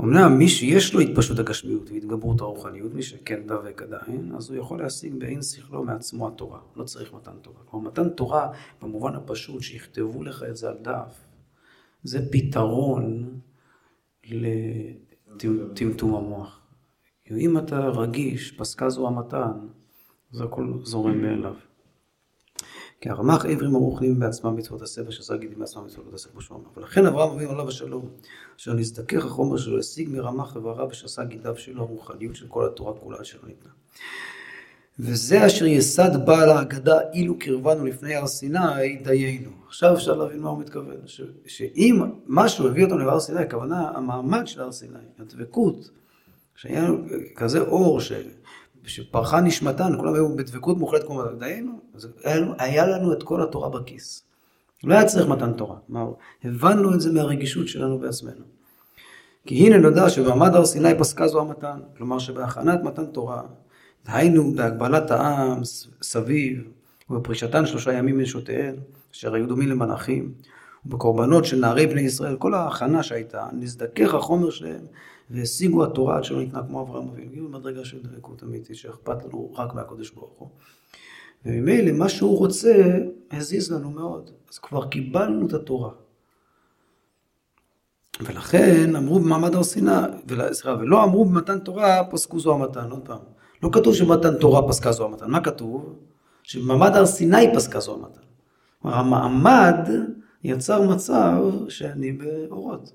אמנם 0.00 0.38
מי 0.38 0.48
שיש 0.48 0.94
לו 0.94 1.00
התפשטות 1.00 1.38
הגשמיות 1.38 1.90
והתגברות 1.90 2.40
הרוחניות, 2.40 2.94
מי 2.94 3.02
שכן 3.02 3.46
דבק 3.46 3.82
עדיין, 3.82 4.32
אז 4.36 4.50
הוא 4.50 4.58
יכול 4.58 4.78
להשיג 4.78 5.14
בעין 5.14 5.42
שכלו 5.42 5.84
מעצמו 5.84 6.28
התורה, 6.28 6.60
לא 6.76 6.84
צריך 6.84 7.14
מתן 7.14 7.32
תורה. 7.42 7.60
כלומר, 7.64 7.90
מתן 7.90 8.08
תורה, 8.08 8.52
במובן 8.82 9.14
הפשוט, 9.14 9.62
שיכתבו 9.62 10.22
לך 10.22 10.44
את 10.48 10.56
זה 10.56 10.68
על 10.68 10.76
דף, 10.82 11.20
זה 12.02 12.30
פתרון 12.32 13.38
לטמטום 14.30 16.14
המוח. 16.14 16.63
אם 17.30 17.58
אתה 17.58 17.78
רגיש, 17.78 18.52
פסקה 18.52 18.88
זו 18.88 19.06
המתן, 19.06 19.52
אז 20.34 20.40
הכל 20.40 20.72
זורם 20.82 21.22
מאליו. 21.22 21.54
כי 23.00 23.10
הרמ"ח 23.10 23.46
עברים 23.46 23.74
הרוחניים 23.74 24.20
בעצמם 24.20 24.56
מצוות 24.56 24.82
עשה 24.82 25.02
ושעשה 25.08 25.36
גידים 25.36 25.58
בעצמם 25.58 25.84
מצוות 25.84 26.06
כמו 26.32 26.40
שהוא 26.40 26.58
אמר. 26.58 26.66
ולכן 26.76 27.06
אברהם 27.06 27.30
אבינו 27.30 27.50
עליו 27.50 27.68
השלום, 27.68 28.08
אשר 28.58 28.72
נזדכך 28.72 29.24
החומר 29.24 29.56
שלו, 29.56 29.78
השיג 29.78 30.08
מרמ"ח 30.08 30.56
איבריו 30.56 30.88
ושעשה 30.90 31.24
גידיו 31.24 31.56
שלו, 31.56 31.82
הרוחניות 31.82 32.36
של 32.36 32.46
כל 32.48 32.66
התורה 32.66 32.92
כולה 32.94 33.20
אשר 33.20 33.38
ניתנה. 33.46 33.70
וזה 34.98 35.46
אשר 35.46 35.66
יסד 35.66 36.26
בעל 36.26 36.50
ההגדה 36.50 36.98
אילו 37.12 37.38
קרבנו 37.38 37.84
לפני 37.84 38.14
הר 38.14 38.26
סיני, 38.26 38.96
דיינו. 39.02 39.50
עכשיו 39.66 39.94
אפשר 39.94 40.14
להבין 40.14 40.40
מה 40.40 40.48
הוא 40.48 40.58
מתכוון. 40.58 40.96
ש, 41.06 41.20
שאם 41.46 42.02
משהו 42.26 42.68
הביא 42.68 42.84
אותנו 42.84 42.98
להר 42.98 43.20
סיני, 43.20 43.40
הכוונה 43.40 43.88
המעמד 43.88 44.46
של 44.46 44.60
הר 44.60 44.72
סיני, 44.72 44.98
הדבקות, 45.18 45.90
שהיה 46.56 46.88
כזה 47.36 47.60
אור 47.60 48.00
ש, 48.00 48.12
שפרחה 48.84 49.40
נשמתן, 49.40 49.92
כולם 49.98 50.14
היו 50.14 50.36
בדבקות 50.36 50.78
מוחלטת 50.78 51.06
כמו 51.06 51.22
דיינו, 51.38 51.72
אז 51.94 52.08
היה, 52.24 52.46
היה 52.58 52.86
לנו 52.86 53.12
את 53.12 53.22
כל 53.22 53.42
התורה 53.42 53.68
בכיס. 53.68 54.22
לא 54.84 54.94
היה 54.94 55.04
צריך 55.04 55.28
מתן 55.28 55.52
תורה. 55.52 55.76
מה, 55.88 56.06
הבנו 56.44 56.94
את 56.94 57.00
זה 57.00 57.12
מהרגישות 57.12 57.68
שלנו 57.68 57.98
בעצמנו. 57.98 58.44
כי 59.46 59.66
הנה 59.66 59.78
נודע 59.78 60.10
שבמעמד 60.10 60.54
הר 60.54 60.64
סיני 60.64 60.98
פסקה 60.98 61.28
זו 61.28 61.40
המתן, 61.40 61.80
כלומר 61.96 62.18
שבהכנת 62.18 62.82
מתן 62.82 63.06
תורה, 63.06 63.42
דהיינו 64.06 64.52
בהגבלת 64.52 65.10
העם 65.10 65.60
סביב, 66.02 66.68
ובפרישתן 67.10 67.66
שלושה 67.66 67.92
ימים 67.92 68.18
מנשותיהן, 68.18 68.74
אשר 69.14 69.34
היו 69.34 69.46
דומים 69.46 69.68
למלאכים, 69.68 70.32
ובקורבנות 70.86 71.44
של 71.44 71.60
נערי 71.60 71.86
בני 71.86 72.00
ישראל, 72.00 72.36
כל 72.36 72.54
ההכנה 72.54 73.02
שהייתה, 73.02 73.46
נזדכך 73.52 74.14
החומר 74.14 74.50
שלהם, 74.50 74.86
והשיגו 75.30 75.84
התורה 75.84 76.16
עד 76.16 76.24
שלא 76.24 76.38
ניתנה 76.38 76.62
כמו 76.62 76.82
אברהם 76.82 77.08
אבינו. 77.08 77.30
הגיעו 77.30 77.48
במדרגה 77.48 77.84
של 77.84 78.02
דבקות 78.02 78.42
אמיתית, 78.42 78.76
שאכפת 78.76 79.24
לנו 79.24 79.54
רק 79.54 79.74
מהקודש 79.74 80.10
ברוך 80.10 80.38
הוא. 80.38 80.48
וממילא 81.46 81.92
מה 81.92 82.08
שהוא 82.08 82.38
רוצה, 82.38 82.98
הזיז 83.30 83.72
לנו 83.72 83.90
מאוד. 83.90 84.30
אז 84.52 84.58
כבר 84.58 84.88
קיבלנו 84.88 85.46
את 85.46 85.52
התורה. 85.52 85.90
ולכן 88.20 88.96
אמרו 88.96 89.20
במעמד 89.20 89.54
הר 89.54 89.62
סיני, 89.62 89.90
סליחה, 90.52 90.76
ולא 90.80 91.04
אמרו 91.04 91.24
במתן 91.24 91.58
תורה, 91.58 92.04
פסקו 92.10 92.40
זו 92.40 92.54
המתן, 92.54 92.90
עוד 92.90 93.02
פעם. 93.04 93.18
לא 93.62 93.70
כתוב 93.72 93.94
שבמתן 93.94 94.38
תורה 94.38 94.68
פסקה 94.68 94.92
זו 94.92 95.04
המתן, 95.04 95.30
מה 95.30 95.40
כתוב? 95.40 95.98
שבמעמד 96.42 96.90
הר 96.94 97.06
סיני 97.06 97.54
פסקה 97.54 97.80
זו 97.80 97.94
המתן. 97.94 98.20
כלומר, 98.82 98.96
המעמד 98.96 99.88
יצר 100.44 100.82
מצב 100.82 101.42
שאני 101.68 102.12
באורות. 102.12 102.92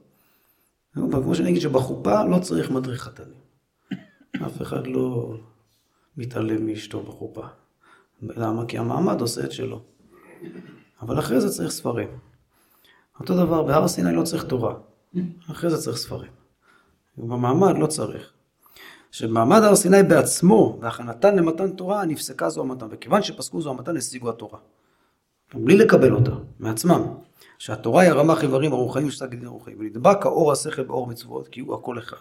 כמו 0.94 1.36
שאני 1.36 1.50
אגיד 1.50 1.62
שבחופה 1.62 2.24
לא 2.24 2.40
צריך 2.40 2.72
מדריך 2.72 3.02
חתנים. 3.02 3.40
אף 4.46 4.62
אחד 4.62 4.88
לא 4.88 5.38
מתעלם 6.18 6.66
מאשתו 6.66 7.04
בחופה. 7.04 7.46
למה? 8.22 8.66
כי 8.66 8.78
המעמד 8.78 9.22
עושה 9.22 9.44
את 9.44 9.52
שלו. 9.52 9.82
אבל 11.02 11.20
אחרי 11.20 11.42
זה 11.42 11.50
צריך 11.50 11.72
ספרים. 11.72 12.08
אותו 13.20 13.36
דבר, 13.38 13.64
בהר 13.64 13.88
סיני 13.88 14.16
לא 14.16 14.24
צריך 14.24 14.44
תורה. 14.44 14.76
אחרי 15.52 15.70
זה 15.70 15.78
צריך 15.78 15.98
ספרים. 15.98 16.32
במעמד 17.18 17.78
לא 17.78 17.88
צריך. 17.88 18.34
שבמעמד 19.12 19.62
הר 19.64 19.76
סיני 19.76 20.04
בעצמו, 20.04 20.78
והכנתן 20.82 21.36
למתן 21.36 21.72
תורה, 21.72 22.06
נפסקה 22.06 22.50
זו 22.50 22.62
המתן. 22.62 22.88
וכיוון 22.92 23.22
שפסקו 23.22 23.62
זו 23.62 23.70
המתן, 23.70 23.98
השיגו 23.98 24.30
התורה. 24.30 24.60
בלי 25.54 25.78
לקבל 25.78 26.14
אותה, 26.14 26.32
מעצמם. 26.60 27.02
שהתורה 27.58 28.02
היא 28.02 28.12
הרמ"ח 28.12 28.44
איברים 28.44 28.74
הרוחניים 28.74 29.08
ושתק 29.08 29.30
גידים 29.30 29.48
הרוחניים. 29.48 29.80
ונדבק 29.80 30.26
האור 30.26 30.52
השכל 30.52 30.84
באור 30.84 31.08
מצוות, 31.08 31.48
כי 31.48 31.62
הוא 31.62 31.76
הכל 31.76 32.00
אחד. 32.00 32.18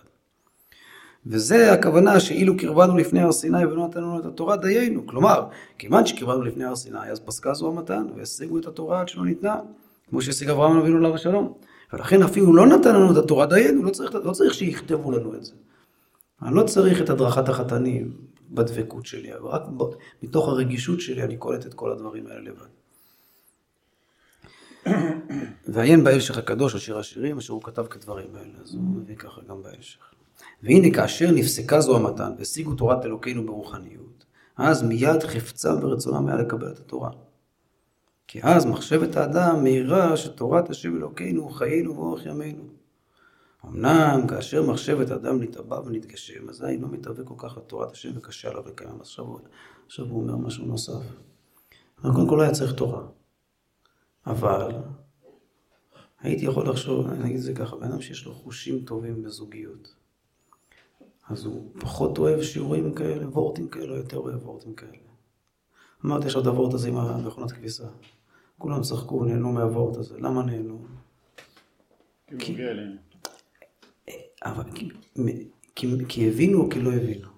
וזה 1.27 1.73
הכוונה 1.73 2.21
שאילו 2.21 2.57
קרבנו 2.57 2.97
לפני 2.97 3.21
הר 3.21 3.33
סיני 3.33 3.67
ולא 3.67 3.87
נתן 3.87 4.01
לנו 4.01 4.21
את 4.21 4.25
התורה, 4.25 4.57
דיינו. 4.57 5.07
כלומר, 5.07 5.45
כיוון 5.79 6.07
שקרבנו 6.07 6.43
לפני 6.43 6.65
הר 6.65 6.77
סיני, 6.77 7.11
אז 7.11 7.21
פסקה 7.21 7.55
זו 7.55 7.69
המתן, 7.69 8.07
והשיגו 8.17 8.59
את 8.59 8.67
התורה 8.67 9.01
עד 9.01 9.09
שלא 9.09 9.25
ניתנה, 9.25 9.57
כמו 10.11 10.23
שהשיג 10.23 10.51
אברהם 10.51 10.77
אבינו 10.77 10.97
עליו 10.97 11.15
השלום. 11.15 11.53
ולכן 11.93 12.23
אפילו 12.23 12.57
לא 12.57 12.67
נתן 12.67 12.95
לנו 12.95 13.13
את 13.13 13.17
התורה, 13.17 13.47
דיינו, 13.47 13.83
לא 13.83 13.91
צריך, 13.91 14.15
לא 14.25 14.33
צריך 14.33 14.55
שיכתבו 14.55 15.11
לנו 15.13 15.35
את 15.35 15.45
זה. 15.45 15.53
אני 16.43 16.55
לא 16.55 16.63
צריך 16.63 17.01
את 17.01 17.11
הדרכת 17.11 17.49
החתנים 17.49 18.13
בדבקות 18.51 19.07
שלי, 19.07 19.33
רק 19.33 19.63
מתוך 20.23 20.49
הרגישות 20.49 21.01
שלי 21.01 21.23
אני 21.23 21.37
קולט 21.37 21.67
את 21.67 21.75
כל 21.75 21.93
הדברים 21.93 22.27
האלה 22.27 22.41
לבד. 22.41 22.78
ועיין 25.69 26.05
בהמשך 26.05 26.39
הקדוש 26.39 26.77
שיר 26.77 26.99
השירים, 26.99 27.39
אשר 27.39 27.53
הוא 27.53 27.63
כתב 27.63 27.87
כדברים 27.87 28.35
האלה, 28.35 28.53
אז 28.63 28.75
הוא 28.75 28.83
מביא 28.83 29.17
ככה 29.17 29.41
גם 29.49 29.63
בהמשך. 29.63 30.01
והנה 30.63 30.95
כאשר 30.95 31.31
נפסקה 31.31 31.81
זו 31.81 31.97
המתן 31.97 32.33
והשיגו 32.39 32.75
תורת 32.75 33.05
אלוקינו 33.05 33.47
ברוחניות, 33.47 34.25
אז 34.57 34.83
מיד 34.83 35.23
חפצה 35.23 35.75
ברצונם 35.77 36.29
היה 36.29 36.37
לקבל 36.37 36.73
את 36.73 36.79
התורה. 36.79 37.11
כי 38.27 38.41
אז 38.43 38.67
מחשבת 38.67 39.17
האדם 39.17 39.63
מהירה 39.63 40.17
שתורת 40.17 40.71
השם 40.71 40.97
אלוקינו 40.97 41.51
חיינו 41.51 41.97
ואורך 41.97 42.27
ימינו. 42.27 42.63
אמנם 43.65 44.27
כאשר 44.29 44.71
מחשבת 44.71 45.11
האדם 45.11 45.43
נתעבה 45.43 45.81
ונתגשם, 45.87 46.49
אזי 46.49 46.79
לא 46.79 46.89
מתהווה 46.89 47.25
כל 47.25 47.35
כך 47.39 47.57
לתורת 47.57 47.93
השם 47.93 48.11
וקשה 48.17 48.51
עליו 48.51 48.63
לקיים. 48.69 49.01
עכשיו, 49.01 49.25
עכשיו 49.87 50.07
הוא 50.07 50.23
אומר 50.23 50.37
משהו 50.37 50.67
נוסף. 50.67 51.03
קודם 52.03 52.29
כל 52.29 52.35
לא 52.35 52.43
היה 52.43 52.53
צריך 52.53 52.73
תורה. 52.73 53.03
אבל 54.29 54.77
הייתי 56.21 56.45
יכול 56.45 56.69
לחשוב, 56.69 57.07
אני 57.07 57.25
אגיד 57.25 57.37
את 57.37 57.43
זה 57.43 57.55
ככה, 57.55 57.77
בן 57.77 57.93
אדם 57.93 58.01
שיש 58.01 58.27
לו 58.27 58.35
חושים 58.35 58.85
טובים 58.85 59.23
בזוגיות, 59.23 59.95
אז 61.29 61.45
הוא 61.45 61.71
פחות 61.79 62.19
אוהב 62.19 62.43
שיעורים 62.43 62.95
כאלה, 62.95 63.29
וורטים 63.29 63.69
כאלה, 63.69 63.97
יותר 63.97 64.17
אוהב 64.17 64.47
וורטים 64.47 64.75
כאלה. 64.75 64.93
אמרתי, 66.05 66.27
יש 66.27 66.35
עוד 66.35 66.47
הוורט 66.47 66.75
הזה 66.75 66.89
עם 66.89 66.97
המכונת 66.97 67.53
כביסה. 67.53 67.87
כולם 68.59 68.83
צחקו, 68.83 69.25
נהנו 69.25 69.53
מהוורט 69.53 69.97
הזה. 69.97 70.19
למה 70.19 70.43
נהנו? 70.43 70.85
כי. 72.39 72.57
אבל 74.43 74.65
כי, 74.75 74.89
כי, 75.75 75.97
כי 76.09 76.29
הבינו 76.29 76.61
או 76.61 76.71
כי 76.71 76.81
לא 76.81 76.93
הבינו? 76.93 77.29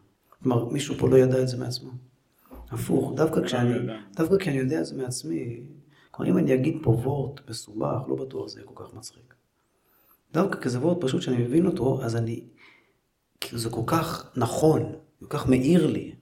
כלומר, 0.42 0.64
מישהו 0.64 0.94
פה 0.98 1.08
לא 1.08 1.16
ידע 1.16 1.42
את 1.42 1.48
זה 1.48 1.56
מעצמו. 1.56 1.90
הפוך, 2.70 3.12
דווקא 3.16 3.42
כשאני, 3.44 3.74
דווקא 4.14 4.38
כי 4.38 4.50
אני 4.50 4.58
יודע 4.58 4.80
את 4.80 4.86
זה 4.86 4.96
מעצמי, 4.96 5.62
אם 6.26 6.38
אני 6.38 6.54
אגיד 6.54 6.78
פה 6.82 6.90
וורט 6.90 7.50
מסובך, 7.50 7.98
לא 8.08 8.16
בטוח 8.16 8.48
זה 8.48 8.60
יהיה 8.60 8.68
כל 8.74 8.84
כך 8.84 8.94
מצחיק. 8.94 9.34
דווקא 10.32 10.60
כזה 10.60 10.78
וורט 10.78 11.04
פשוט 11.04 11.22
שאני 11.22 11.36
מבין 11.36 11.66
אותו, 11.66 12.02
אז 12.02 12.16
אני, 12.16 12.44
כאילו 13.40 13.58
זה 13.58 13.70
כל 13.70 13.82
כך 13.86 14.30
נכון, 14.36 14.92
כל 15.20 15.26
כך 15.28 15.48
מאיר 15.48 15.86
לי. 15.86 16.14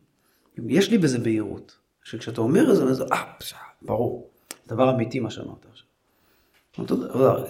יש 0.68 0.90
לי 0.90 0.98
בזה 0.98 1.18
בהירות, 1.18 1.78
שכשאתה 2.04 2.40
אומר 2.40 2.70
את 2.70 2.76
זה, 2.76 2.82
אני 2.82 2.92
אומר, 2.92 3.12
אה, 3.12 3.32
פשע, 3.38 3.56
ברור. 3.82 4.30
דבר 4.66 4.90
אמיתי 4.94 5.20
מה 5.20 5.30
שאמרת 5.30 5.66
עכשיו. 5.70 5.88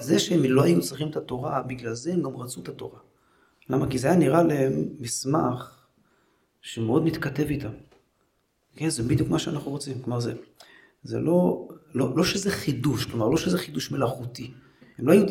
זה 0.01 0.19
שהם 0.19 0.45
לא 0.45 0.63
היו 0.63 0.81
צריכים 0.81 1.09
את 1.11 1.17
התורה, 1.17 1.63
בגלל 1.63 1.95
זה 1.95 2.13
הם 2.13 2.23
גם 2.23 2.37
רצו 2.37 2.61
את 2.61 2.69
התורה. 2.69 2.99
למה? 3.71 3.91
כי 3.91 3.99
זה 3.99 4.09
היה 4.09 4.17
נראה 4.17 4.43
להם 4.43 4.89
מסמך 4.99 5.87
שמאוד 6.61 7.05
מתכתב 7.05 7.47
איתם. 7.49 7.73
כן, 8.77 8.89
זה 8.89 9.03
בדיוק 9.03 9.29
מה 9.29 9.39
שאנחנו 9.39 9.71
רוצים. 9.71 10.03
כלומר, 10.03 10.21
זה, 10.21 10.35
זה 11.03 11.21
לא, 11.21 11.69
לא, 11.95 12.17
לא 12.17 12.25
שזה 12.25 12.51
חידוש, 12.51 13.05
כלומר, 13.05 13.29
לא 13.29 13.37
שזה 13.37 13.59
חידוש 13.59 13.91
מלאכותי. 13.91 14.51
הם 14.99 15.07
לא 15.07 15.13
היו... 15.13 15.25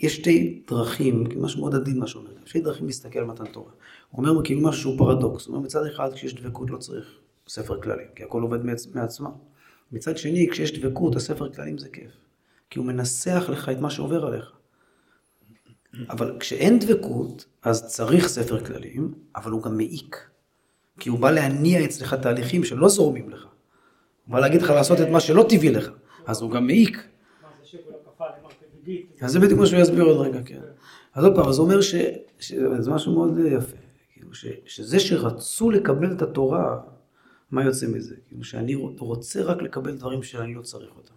יש 0.00 0.16
שתי 0.16 0.62
דרכים, 0.68 1.24
משהו 1.36 1.60
מאוד 1.60 1.74
עדין 1.74 1.98
מה 1.98 2.06
שאומר, 2.06 2.30
שתי 2.44 2.60
דרכים 2.60 2.86
להסתכל 2.86 3.18
על 3.18 3.24
מתן 3.24 3.46
תורה. 3.46 3.70
הוא 4.10 4.26
אומר 4.26 4.44
כאילו 4.44 4.60
משהו 4.60 4.98
פרדוקס. 4.98 5.46
הוא 5.46 5.54
אומר 5.54 5.64
מצד 5.64 5.86
אחד 5.86 6.12
כשיש 6.12 6.34
דבקות 6.34 6.70
לא 6.70 6.76
צריך 6.76 7.06
ספר 7.48 7.80
כללים, 7.80 8.06
כי 8.14 8.22
הכל 8.22 8.42
עובד 8.42 8.58
מעצמה. 8.94 9.30
מצד 9.92 10.18
שני, 10.18 10.48
כשיש 10.50 10.78
דבקות, 10.78 11.16
הספר 11.16 11.52
כללים 11.52 11.78
זה 11.78 11.88
כיף. 11.88 12.10
כי 12.70 12.78
הוא 12.78 12.86
מנסח 12.86 13.44
לך 13.48 13.68
את 13.68 13.78
מה 13.78 13.90
שעובר 13.90 14.26
עליך. 14.26 14.52
אבל 16.10 16.36
כשאין 16.40 16.78
דבקות, 16.78 17.46
אז 17.62 17.86
צריך 17.86 18.28
ספר 18.28 18.64
כללים, 18.64 19.14
אבל 19.36 19.50
הוא 19.50 19.62
גם 19.62 19.76
מעיק. 19.76 20.30
כי 20.98 21.08
הוא 21.08 21.18
בא 21.18 21.30
להניע 21.30 21.84
אצלך 21.84 22.14
תהליכים 22.14 22.64
שלא 22.64 22.88
זורמים 22.88 23.30
לך. 23.30 23.46
בא 24.26 24.40
להגיד 24.40 24.62
לך 24.62 24.70
לעשות 24.70 25.00
את 25.00 25.08
מה 25.08 25.20
שלא 25.20 25.46
טבעי 25.48 25.70
לך, 25.70 25.90
אז 26.26 26.42
הוא 26.42 26.50
גם 26.50 26.66
מעיק. 26.66 27.08
אז 29.20 29.32
זה 29.32 29.40
בדיוק 29.40 29.60
מה 29.60 29.66
שהוא 29.66 29.80
יסביר 29.80 30.04
עוד 30.04 30.26
רגע, 30.26 30.42
כן. 30.42 30.60
אז 31.14 31.24
עוד 31.24 31.34
פעם, 31.36 31.48
אז 31.48 31.58
הוא 31.58 31.64
אומר 31.64 31.80
שזה 31.80 32.90
משהו 32.90 33.12
מאוד 33.14 33.38
יפה. 33.38 33.76
כאילו 34.12 34.34
ש, 34.34 34.46
שזה 34.66 35.00
שרצו 35.00 35.70
לקבל 35.70 36.12
את 36.12 36.22
התורה, 36.22 36.80
מה 37.50 37.64
יוצא 37.64 37.86
מזה? 37.86 38.14
כאילו 38.28 38.44
שאני 38.44 38.74
רוצה 38.98 39.42
רק 39.42 39.62
לקבל 39.62 39.96
דברים 39.96 40.22
שאני 40.22 40.54
לא 40.54 40.62
צריך 40.62 40.96
אותם. 40.96 41.14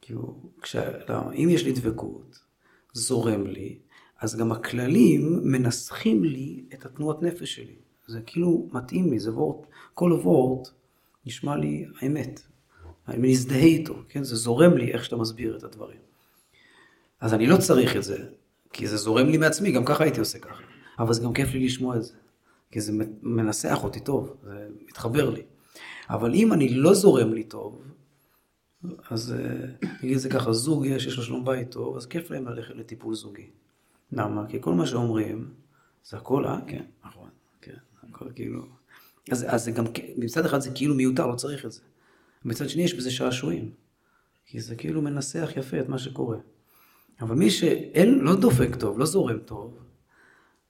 כאילו, 0.00 0.34
כש... 0.62 0.76
לא, 1.08 1.32
אם 1.32 1.48
יש 1.50 1.64
לי 1.64 1.72
דבקות, 1.72 2.38
זורם 2.92 3.46
לי, 3.46 3.78
אז 4.20 4.36
גם 4.36 4.52
הכללים 4.52 5.40
מנסחים 5.42 6.24
לי 6.24 6.64
את 6.74 6.86
התנועת 6.86 7.22
נפש 7.22 7.54
שלי. 7.54 7.76
זה 8.06 8.20
כאילו 8.20 8.68
מתאים 8.72 9.10
לי, 9.10 9.18
זה 9.18 9.32
וורט, 9.32 9.66
כל 9.94 10.12
וורט 10.12 10.68
נשמע 11.28 11.56
לי 11.56 11.86
האמת. 12.00 12.40
אני 13.08 13.32
מזדהה 13.32 13.58
איתו, 13.58 13.94
כן? 14.08 14.24
זה 14.24 14.36
זורם 14.36 14.76
לי 14.76 14.92
איך 14.92 15.04
שאתה 15.04 15.16
מסביר 15.16 15.56
את 15.56 15.62
הדברים. 15.62 15.98
אז 17.20 17.34
אני 17.34 17.46
לא 17.46 17.56
צריך 17.56 17.96
את 17.96 18.02
זה, 18.02 18.26
כי 18.72 18.86
זה 18.86 18.96
זורם 18.96 19.26
לי 19.26 19.38
מעצמי, 19.38 19.72
גם 19.72 19.84
ככה 19.84 20.04
הייתי 20.04 20.20
עושה 20.20 20.38
ככה. 20.38 20.62
אבל 20.98 21.12
זה 21.12 21.22
גם 21.22 21.32
כיף 21.32 21.52
לי 21.52 21.66
לשמוע 21.66 21.96
את 21.96 22.02
זה, 22.02 22.14
כי 22.70 22.80
זה 22.80 22.92
מנסח 23.22 23.80
אותי 23.84 24.00
טוב, 24.00 24.36
זה 24.42 24.68
מתחבר 24.88 25.30
לי. 25.30 25.42
אבל 26.10 26.34
אם 26.34 26.52
אני 26.52 26.68
לא 26.68 26.94
זורם 26.94 27.32
לי 27.32 27.44
טוב, 27.44 27.82
אז 29.10 29.34
אה, 29.38 29.88
נגיד 30.02 30.18
זה 30.18 30.28
ככה, 30.28 30.52
זוג 30.52 30.86
יש, 30.86 31.06
יש 31.06 31.16
לו 31.16 31.22
שלום 31.22 31.44
בית 31.44 31.70
טוב, 31.70 31.96
אז 31.96 32.06
כיף 32.06 32.30
להם 32.30 32.48
ללכת 32.48 32.74
לטיפול 32.74 33.14
זוגי. 33.14 33.50
למה? 34.12 34.46
כי 34.48 34.58
כל 34.60 34.74
מה 34.74 34.86
שאומרים, 34.86 35.50
זה 36.04 36.16
הכל, 36.16 36.46
אה? 36.46 36.58
כן, 36.66 36.84
נכון, 37.04 37.28
כן, 37.60 37.76
הכל 38.02 38.26
כאילו... 38.34 38.77
אז, 39.30 39.46
אז 39.48 39.64
זה 39.64 39.70
גם, 39.70 39.84
מצד 40.16 40.44
אחד 40.44 40.58
זה 40.58 40.70
כאילו 40.74 40.94
מיותר, 40.94 41.26
לא 41.26 41.34
צריך 41.34 41.64
את 41.64 41.72
זה. 41.72 41.80
מצד 42.44 42.68
שני 42.68 42.82
יש 42.82 42.94
בזה 42.94 43.10
שעשועים. 43.10 43.70
כי 44.46 44.60
זה 44.60 44.76
כאילו 44.76 45.02
מנסח 45.02 45.50
יפה 45.56 45.80
את 45.80 45.88
מה 45.88 45.98
שקורה. 45.98 46.36
אבל 47.20 47.34
מי 47.34 47.50
שאין, 47.50 48.18
לא 48.18 48.36
דופק 48.36 48.76
טוב, 48.76 48.98
לא 48.98 49.06
זורם 49.06 49.38
טוב, 49.38 49.78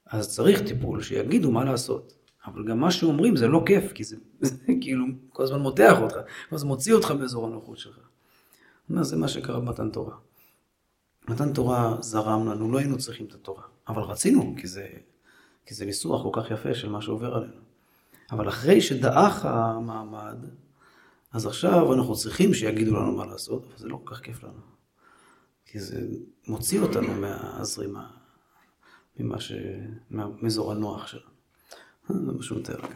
אז 0.05 0.35
צריך 0.35 0.61
טיפול, 0.61 1.01
שיגידו 1.01 1.51
מה 1.51 1.63
לעשות. 1.63 2.13
אבל 2.45 2.65
גם 2.65 2.79
מה 2.79 2.91
שאומרים 2.91 3.35
זה 3.35 3.47
לא 3.47 3.63
כיף, 3.65 3.91
כי 3.91 4.03
זה, 4.03 4.15
זה 4.41 4.55
כאילו 4.81 5.05
כל 5.29 5.43
הזמן 5.43 5.59
מותח 5.59 5.97
אותך, 6.01 6.15
כל 6.49 6.55
הזמן 6.55 6.67
מוציא 6.67 6.93
אותך 6.93 7.11
מאזור 7.11 7.47
הנוחות 7.47 7.77
שלך. 7.77 7.99
אומר, 8.89 9.03
זה 9.03 9.17
מה 9.17 9.27
שקרה 9.27 9.59
במתן 9.59 9.89
תורה. 9.89 10.15
מתן 11.27 11.53
תורה 11.53 11.97
זרם 12.01 12.47
לנו, 12.47 12.71
לא 12.71 12.77
היינו 12.77 12.97
צריכים 12.97 13.25
את 13.25 13.33
התורה, 13.33 13.63
אבל 13.87 14.01
רצינו, 14.01 14.55
כי 14.57 14.67
זה, 14.67 14.87
כי 15.65 15.73
זה 15.73 15.85
ניסוח 15.85 16.23
כל 16.23 16.41
כך 16.41 16.51
יפה 16.51 16.73
של 16.73 16.89
מה 16.89 17.01
שעובר 17.01 17.35
עלינו. 17.35 17.68
אבל 18.31 18.49
אחרי 18.49 18.81
שדעך 18.81 19.45
המעמד, 19.45 20.37
אז 21.31 21.45
עכשיו 21.45 21.93
אנחנו 21.93 22.15
צריכים 22.15 22.53
שיגידו 22.53 22.95
לנו 22.95 23.11
מה 23.11 23.25
לעשות, 23.25 23.65
אבל 23.65 23.77
זה 23.77 23.87
לא 23.87 24.01
כל 24.03 24.15
כך 24.15 24.21
כיף 24.21 24.43
לנו. 24.43 24.61
כי 25.65 25.79
זה 25.79 26.07
מוציא 26.47 26.79
אותנו 26.79 27.13
מהזרימה, 27.13 28.07
ממה 29.19 29.39
ש... 29.39 29.51
מאזור 30.11 30.71
הנוח 30.71 31.07
שלנו. 31.07 31.23
זה 32.09 32.31
מה 32.31 32.43
שהוא 32.43 32.59
מתאר 32.59 32.81
כאן. 32.81 32.95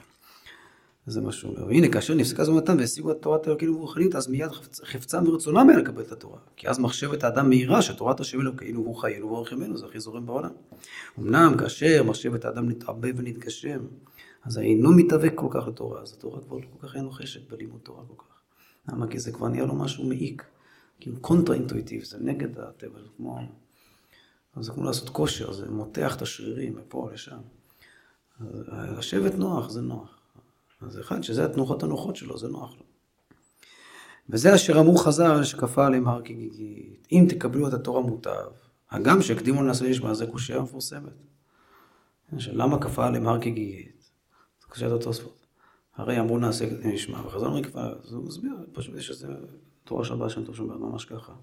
זה 1.06 1.22
מה 1.22 1.32
שהוא 1.32 1.56
אומר. 1.56 1.68
והנה, 1.68 1.90
כאשר 1.90 2.14
נפסקה 2.14 2.44
מתן 2.52 2.80
והשיגו 2.80 3.12
את 3.12 3.18
תורת 3.22 3.48
אלוקינו 3.48 3.76
ורוחניות, 3.76 4.16
אז 4.16 4.28
מיד 4.28 4.52
חפצה 4.84 5.22
מרצונם 5.22 5.70
היה 5.70 5.80
לקבל 5.80 6.02
את 6.02 6.12
התורה. 6.12 6.40
כי 6.56 6.70
אז 6.70 6.80
מחשבת 6.80 7.24
האדם 7.24 7.50
מהירה 7.50 7.82
שתורת 7.82 8.20
השם 8.20 8.42
אלוקינו 8.42 8.80
הוא 8.80 8.96
חיינו 8.96 9.32
ורחמנו, 9.32 9.78
זה 9.78 9.86
הכי 9.86 10.00
זורם 10.00 10.26
בעולם. 10.26 10.50
אמנם 11.20 11.56
כאשר 11.58 12.04
מחשבת 12.04 12.46
האדם 12.46 12.70
נתעבה 12.70 13.10
ונתגשם, 13.16 13.80
אז 14.46 14.58
אינו 14.58 14.92
מתאבק 14.92 15.32
כל 15.36 15.48
כך 15.50 15.68
לתורה, 15.68 16.02
אז 16.02 16.14
התורה 16.14 16.42
כבר 16.42 16.58
לא 16.58 16.66
כל 16.78 16.88
כך 16.88 16.96
אין 16.96 17.04
לו 17.04 17.12
חשק 17.12 17.52
בלימוד 17.52 17.82
תורה 17.84 18.04
כל 18.08 18.14
כך. 18.18 18.34
למה? 18.90 19.08
כי 19.08 19.20
זה 19.20 19.32
כבר 19.32 19.48
נהיה 19.48 19.66
לו 19.66 19.76
משהו 19.76 20.04
מעיק. 20.04 20.44
כאילו 21.00 21.20
קונטרה 21.22 21.56
אינטואיטיב, 21.56 22.04
זה 22.04 22.18
נגד 22.22 22.60
הטבע, 22.60 23.00
זה 23.02 23.08
כמו... 23.18 23.40
זה 24.60 24.72
כמו 24.72 24.84
לעשות 24.84 25.10
כושר, 25.10 25.54
זה 25.54 25.70
מותח 25.70 26.16
את 26.16 26.22
השרירים 26.22 26.76
מפה 26.76 27.10
לשם. 27.14 27.40
לשבת 28.98 29.36
נוח 29.36 29.70
זה 29.70 29.82
נוח. 29.82 30.20
אז 30.82 31.00
אחד 31.00 31.24
שזה 31.24 31.46
התנוחות 31.46 31.84
הנוחות 31.84 32.16
שלו, 32.16 32.38
זה 32.38 32.48
נוח 32.48 32.76
לו. 32.78 32.84
וזה 34.30 34.56
אשר 34.56 34.80
אמרו 34.80 34.98
חז"ל 34.98 35.44
שכפה 35.44 35.86
עליהם 35.86 36.08
הר 36.08 36.22
כגיגית. 36.22 37.08
אם 37.12 37.26
תקבלו 37.30 37.68
את 37.68 37.74
התורה 37.74 38.02
מוטב, 38.02 38.50
הגם 38.92 39.22
שהקדימו 39.22 39.64
לנעשה 39.64 39.86
לשמה, 39.86 40.14
זה 40.14 40.28
קושייה 40.28 40.62
מפורסמת. 40.62 41.14
למה 42.32 42.80
כפה 42.80 43.08
עליהם 43.08 43.28
הר 43.28 43.42
כגיגית? 43.42 43.93
קושיית 44.74 44.92
התוספות. 44.92 45.48
הרי 45.96 46.20
אמרו 46.20 46.38
נעשה 46.38 46.66
נשמע, 46.86 47.28
וחז"ל 47.28 47.46
אומרים 47.46 47.64
כפה, 47.64 47.82
אז 47.82 48.14
הוא 48.14 48.26
מסביר, 48.26 48.52
פשוט 48.74 48.96
יש 48.96 49.10
איזה 49.10 49.28
תורה 49.84 50.04
הבא 50.10 50.30
שם 50.30 50.46
טוב 50.46 50.56
שאומר 50.56 50.78
ממש 50.78 51.06
ככה. 51.06 51.34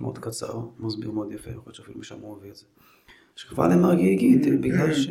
מאוד 0.00 0.18
קצר, 0.18 0.60
מסביר 0.78 1.10
מאוד 1.10 1.32
יפה, 1.32 1.50
יכול 1.50 1.62
להיות 1.66 1.74
שאפילו 1.74 1.98
משם 2.00 2.20
הוא 2.20 2.36
מביא 2.36 2.50
את 2.50 2.56
זה. 2.56 2.64
עליהם 3.58 3.84
הר 3.84 3.96
כגיגית, 3.96 4.60
בגלל 4.60 4.94
ש... 4.94 5.08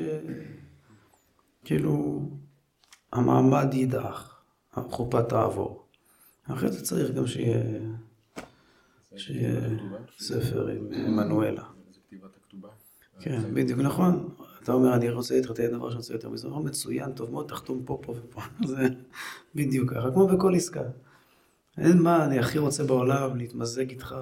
כאילו, 1.64 2.22
המעמד 3.14 3.74
יידח, 3.74 4.44
החופה 4.74 5.24
תעבור. 5.24 5.86
אחרי 6.44 6.72
זה 6.72 6.86
צריך 6.86 7.12
גם 7.12 7.28
שיהיה, 7.28 7.80
שיהיה 9.16 9.62
ספר 10.20 10.68
עם 10.68 11.16
מנואלה. 11.16 11.64
כן, 13.20 13.54
בדיוק, 13.54 13.80
נכון. 13.80 14.30
אתה 14.64 14.74
אומר, 14.74 14.94
אני 14.96 15.10
רוצה 15.10 15.36
להתחתן 15.36 15.68
דבר 15.68 15.90
שאני 15.90 15.98
רוצה 15.98 16.14
יותר 16.14 16.30
מזה. 16.30 16.48
אומר, 16.48 16.60
מצוין, 16.60 17.12
טוב 17.12 17.32
מאוד, 17.32 17.48
תחתום 17.48 17.82
פה, 17.86 18.00
פה 18.02 18.12
ופה. 18.12 18.42
זה 18.68 18.88
בדיוק 19.56 19.94
ככה, 19.94 20.12
כמו 20.12 20.28
בכל 20.28 20.56
עסקה. 20.56 20.84
אין 21.78 22.02
מה, 22.02 22.26
אני 22.26 22.40
הכי 22.40 22.58
רוצה 22.58 22.84
בעולם 22.84 23.38
להתמזג 23.38 23.90
איתך 23.90 24.16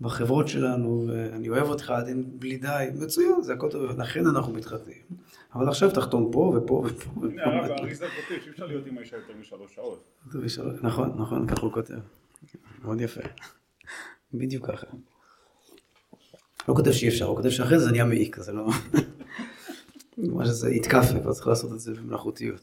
בחברות 0.00 0.48
שלנו, 0.48 1.04
ואני 1.08 1.48
אוהב 1.48 1.68
אותך 1.68 1.90
עד 1.90 2.06
אין 2.06 2.24
בלי 2.38 2.56
די, 2.56 2.86
מצוין, 2.94 3.42
זה 3.42 3.52
הכל 3.52 3.70
טוב, 3.70 4.00
לכן 4.00 4.26
אנחנו 4.26 4.52
מתחתנים. 4.52 5.02
אבל 5.54 5.68
עכשיו 5.68 5.90
תחתום 5.90 6.30
פה 6.32 6.54
ופה 6.56 6.84
ופה. 6.86 7.10
הרב 7.44 7.70
האריזה 7.70 8.06
כותב 8.06 8.42
שאי 8.42 8.50
אפשר 8.50 8.66
להיות 8.66 8.86
עם 8.86 8.98
האישה 8.98 9.16
יותר 9.16 9.32
משלוש 9.40 9.74
שעות. 9.74 10.04
נכון, 10.82 11.12
נכון, 11.16 11.46
ככה 11.46 11.62
הוא 11.62 11.72
כותב. 11.72 11.98
מאוד 12.82 13.00
יפה. 13.00 13.20
בדיוק 14.34 14.66
ככה. 14.66 14.86
לא 16.68 16.74
כותב 16.74 16.92
שאי 16.92 17.08
אפשר, 17.08 17.24
הוא 17.24 17.36
כותב 17.36 17.50
שאחרי 17.50 17.78
זה 17.78 17.90
נהיה 17.90 18.04
מעיק, 18.04 18.36
זה 18.40 18.52
לא... 18.52 18.66
מה 20.18 20.46
שזה 20.46 20.70
יתקפה, 20.70 21.18
אבל 21.24 21.32
צריך 21.32 21.46
לעשות 21.46 21.72
את 21.72 21.80
זה 21.80 21.92
במלאכותיות. 21.94 22.60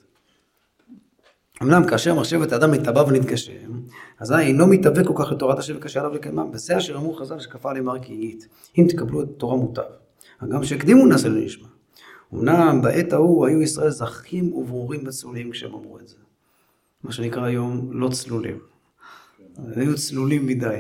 אמנם 1.62 1.88
כאשר 1.88 2.16
מחשבת 2.16 2.52
האדם 2.52 2.72
מתאבא 2.72 3.00
ונתגשם, 3.00 3.82
אזי 4.20 4.36
אינו 4.36 4.68
מתאבק 4.68 5.08
כל 5.08 5.14
כך 5.18 5.32
לתורת 5.32 5.60
השם 5.60 5.78
וקשה 5.78 6.00
עליו 6.00 6.14
לקיימם, 6.14 6.50
וזה 6.54 6.78
אשר 6.78 6.96
אמרו 6.96 7.14
חז"ל 7.14 7.40
שכפה 7.40 7.70
עליהם 7.70 8.00
קהילית, 8.00 8.48
אם 8.78 8.86
תקבלו 8.90 9.22
את 9.22 9.28
תורה 9.38 9.56
מוטב. 9.56 9.82
הגם 10.42 10.64
שהקדימו 10.64 11.06
נעשה 11.06 11.30
לנשמע. 11.30 11.68
אמנם 12.34 12.82
בעת 12.82 13.14
ההוא 13.14 13.48
היו 13.48 13.62
ישראל 13.62 13.90
זכים 13.90 14.54
וברורים 14.54 15.08
וצלולים 15.08 15.52
כשהם 15.52 15.74
אמרו 15.74 16.00
את 16.00 16.08
זה. 16.08 16.16
מה 17.04 17.12
שנקרא 17.12 17.44
היום 17.44 17.90
לא 17.92 18.10
צלולים. 18.10 18.60
היו 19.76 19.96
צלולים 19.96 20.48
מדי. 20.48 20.80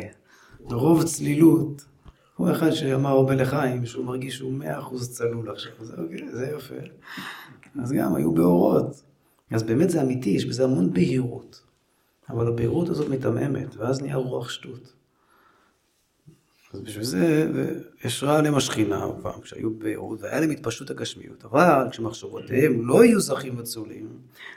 ברוב 0.59 1.03
צלילות, 1.03 1.85
הוא 2.36 2.52
אחד 2.52 2.71
שאמר 2.71 3.10
הרבה 3.10 3.36
לחיים, 3.36 3.86
שהוא 3.86 4.06
מרגיש 4.06 4.38
שהוא 4.38 4.54
מאה 4.54 4.80
אחוז 4.80 5.17
צלול 5.17 5.50
עכשיו, 5.52 5.71
זה, 5.82 5.93
אוקיי, 5.98 6.32
זה 6.32 6.52
יפה. 6.58 6.76
אז 7.84 7.91
גם 7.91 8.15
היו 8.15 8.32
באורות. 8.32 9.04
אז 9.52 9.63
באמת 9.63 9.89
זה 9.89 10.02
אמיתי, 10.02 10.30
יש 10.30 10.45
בזה 10.45 10.63
המון 10.63 10.93
בהירות. 10.93 11.62
אבל 12.30 12.48
הבהירות 12.48 12.89
הזאת 12.89 13.10
מתעממת, 13.10 13.76
ואז 13.76 14.02
נהיה 14.02 14.15
רוח 14.15 14.50
שטות. 14.50 14.93
אז 16.74 16.82
בשביל 16.82 17.04
זה, 17.04 17.52
יש 18.06 18.24
רע 18.24 18.38
עליהם 18.38 18.56
השכינה, 18.56 19.08
פעם, 19.21 19.41
כשהיו 19.41 19.74
בהירות, 19.74 20.21
והיה 20.21 20.39
להם 20.39 20.50
התפשטות 20.50 20.89
הגשמיות. 20.89 21.45
אבל 21.45 21.88
כשמחשבותיהם 21.91 22.88
לא 22.88 23.06
יהיו 23.06 23.19
זכים 23.19 23.60
וצולים, 23.60 24.10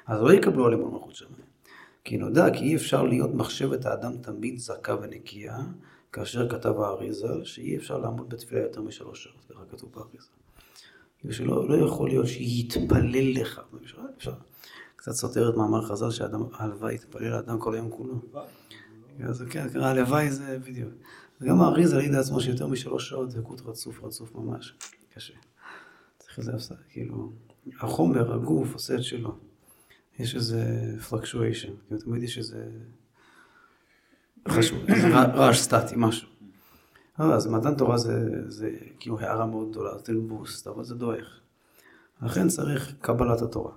אז 0.07 0.23
לא 0.23 0.33
יקבלו 0.33 0.67
עליהם 0.67 0.93
מלכות 0.93 1.14
שמיים. 1.14 1.49
כי 2.05 2.17
נודע 2.17 2.51
כי 2.51 2.64
אי 2.64 2.77
אפשר 2.77 3.03
להיות 3.03 3.35
מחשבת 3.35 3.87
האדם 3.87 4.12
תמיד 4.21 4.59
זכה 4.59 4.97
ונקייה, 5.03 5.59
כאשר 6.12 6.49
כתב 6.49 6.81
האריזה, 6.81 7.29
שאי 7.44 7.77
אפשר 7.77 7.99
לעמוד 7.99 8.29
בתפילה 8.29 8.61
יותר 8.61 8.83
משלוש 8.83 9.25
שעות, 9.25 9.44
ככה 9.51 9.64
כתוב 9.71 9.92
באריזה. 9.92 10.29
ושלא 11.25 11.68
לא 11.68 11.87
יכול 11.87 12.09
להיות 12.09 12.27
שיתפלל 12.27 13.40
לך. 13.40 13.61
אפשר, 13.83 14.01
אפשר. 14.16 14.33
קצת 14.97 15.12
סותר 15.12 15.51
את 15.51 15.55
מאמר 15.55 15.83
חז"ל 15.83 16.11
שהלוואי 16.11 16.94
יתפלל 16.94 17.31
לאדם 17.31 17.61
כל 17.61 17.75
היום 17.75 17.90
כולו. 17.90 18.14
אז 19.25 19.44
כן, 19.51 19.66
הלוואי 19.81 20.31
זה 20.31 20.59
בדיוק. 20.59 20.92
וגם 21.40 21.61
האריזה 21.61 21.97
העיד 21.97 22.12
לעצמו 22.12 22.40
שיותר 22.40 22.66
משלוש 22.66 23.09
שעות 23.09 23.31
קוט 23.42 23.61
רצוף, 23.66 24.05
רצוף 24.05 24.35
ממש. 24.35 24.75
קשה. 25.14 25.35
צריך 26.18 26.38
איזה 26.38 26.55
הפסקה, 26.55 26.75
כאילו, 26.88 27.33
החומר, 27.81 28.35
הגוף 28.35 28.73
עושה 28.73 28.94
את 28.94 29.03
שלו. 29.03 29.38
יש 30.18 30.35
איזה 30.35 30.94
פלקשואשן, 31.09 31.73
כאילו 31.87 32.01
תמיד 32.01 32.23
יש 32.23 32.38
איזה 32.38 32.71
חשוב, 34.48 34.79
רעש 35.35 35.59
סטטי, 35.61 35.94
משהו. 35.96 36.29
אז 37.18 37.46
מתן 37.46 37.74
תורה 37.74 37.98
זה, 37.98 38.31
זה 38.46 38.70
כאילו 39.01 39.20
הערה 39.20 39.46
מאוד 39.46 39.70
גדולה, 39.70 39.98
זה 39.98 40.05
תן 40.05 40.29
בוסט, 40.29 40.66
אבל 40.66 40.85
זה 40.85 40.94
דועך. 40.94 41.40
לכן 42.22 42.48
צריך 42.48 42.94
קבלת 43.01 43.42
התורה. 43.42 43.72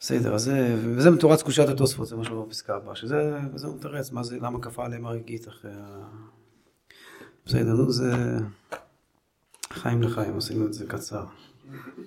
בסדר, 0.00 0.34
אז 0.34 0.42
זה, 0.42 0.76
וזה 0.96 1.10
מתורץ 1.10 1.42
קושת 1.42 1.68
התוספות, 1.68 2.06
זה 2.06 2.16
מה 2.16 2.24
שאומר 2.24 2.42
בפסקה 2.42 2.76
הבאה, 2.76 2.96
שזה, 2.96 3.38
וזה 3.54 3.68
מתרץ, 3.68 4.12
מה 4.12 4.22
זה, 4.22 4.38
למה 4.40 4.60
כפה 4.60 4.84
עליהם 4.84 5.06
הרגית 5.06 5.48
אחרי 5.48 5.70
ה... 5.74 6.08
בסדר, 7.46 7.72
נו, 7.72 7.92
זה 7.92 8.12
חיים 9.72 10.02
לחיים, 10.02 10.36
עשינו 10.36 10.66
את 10.66 10.72
זה 10.72 10.86
קצר, 10.86 11.24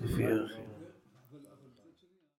לפי 0.01 0.25
ערך. 0.25 0.51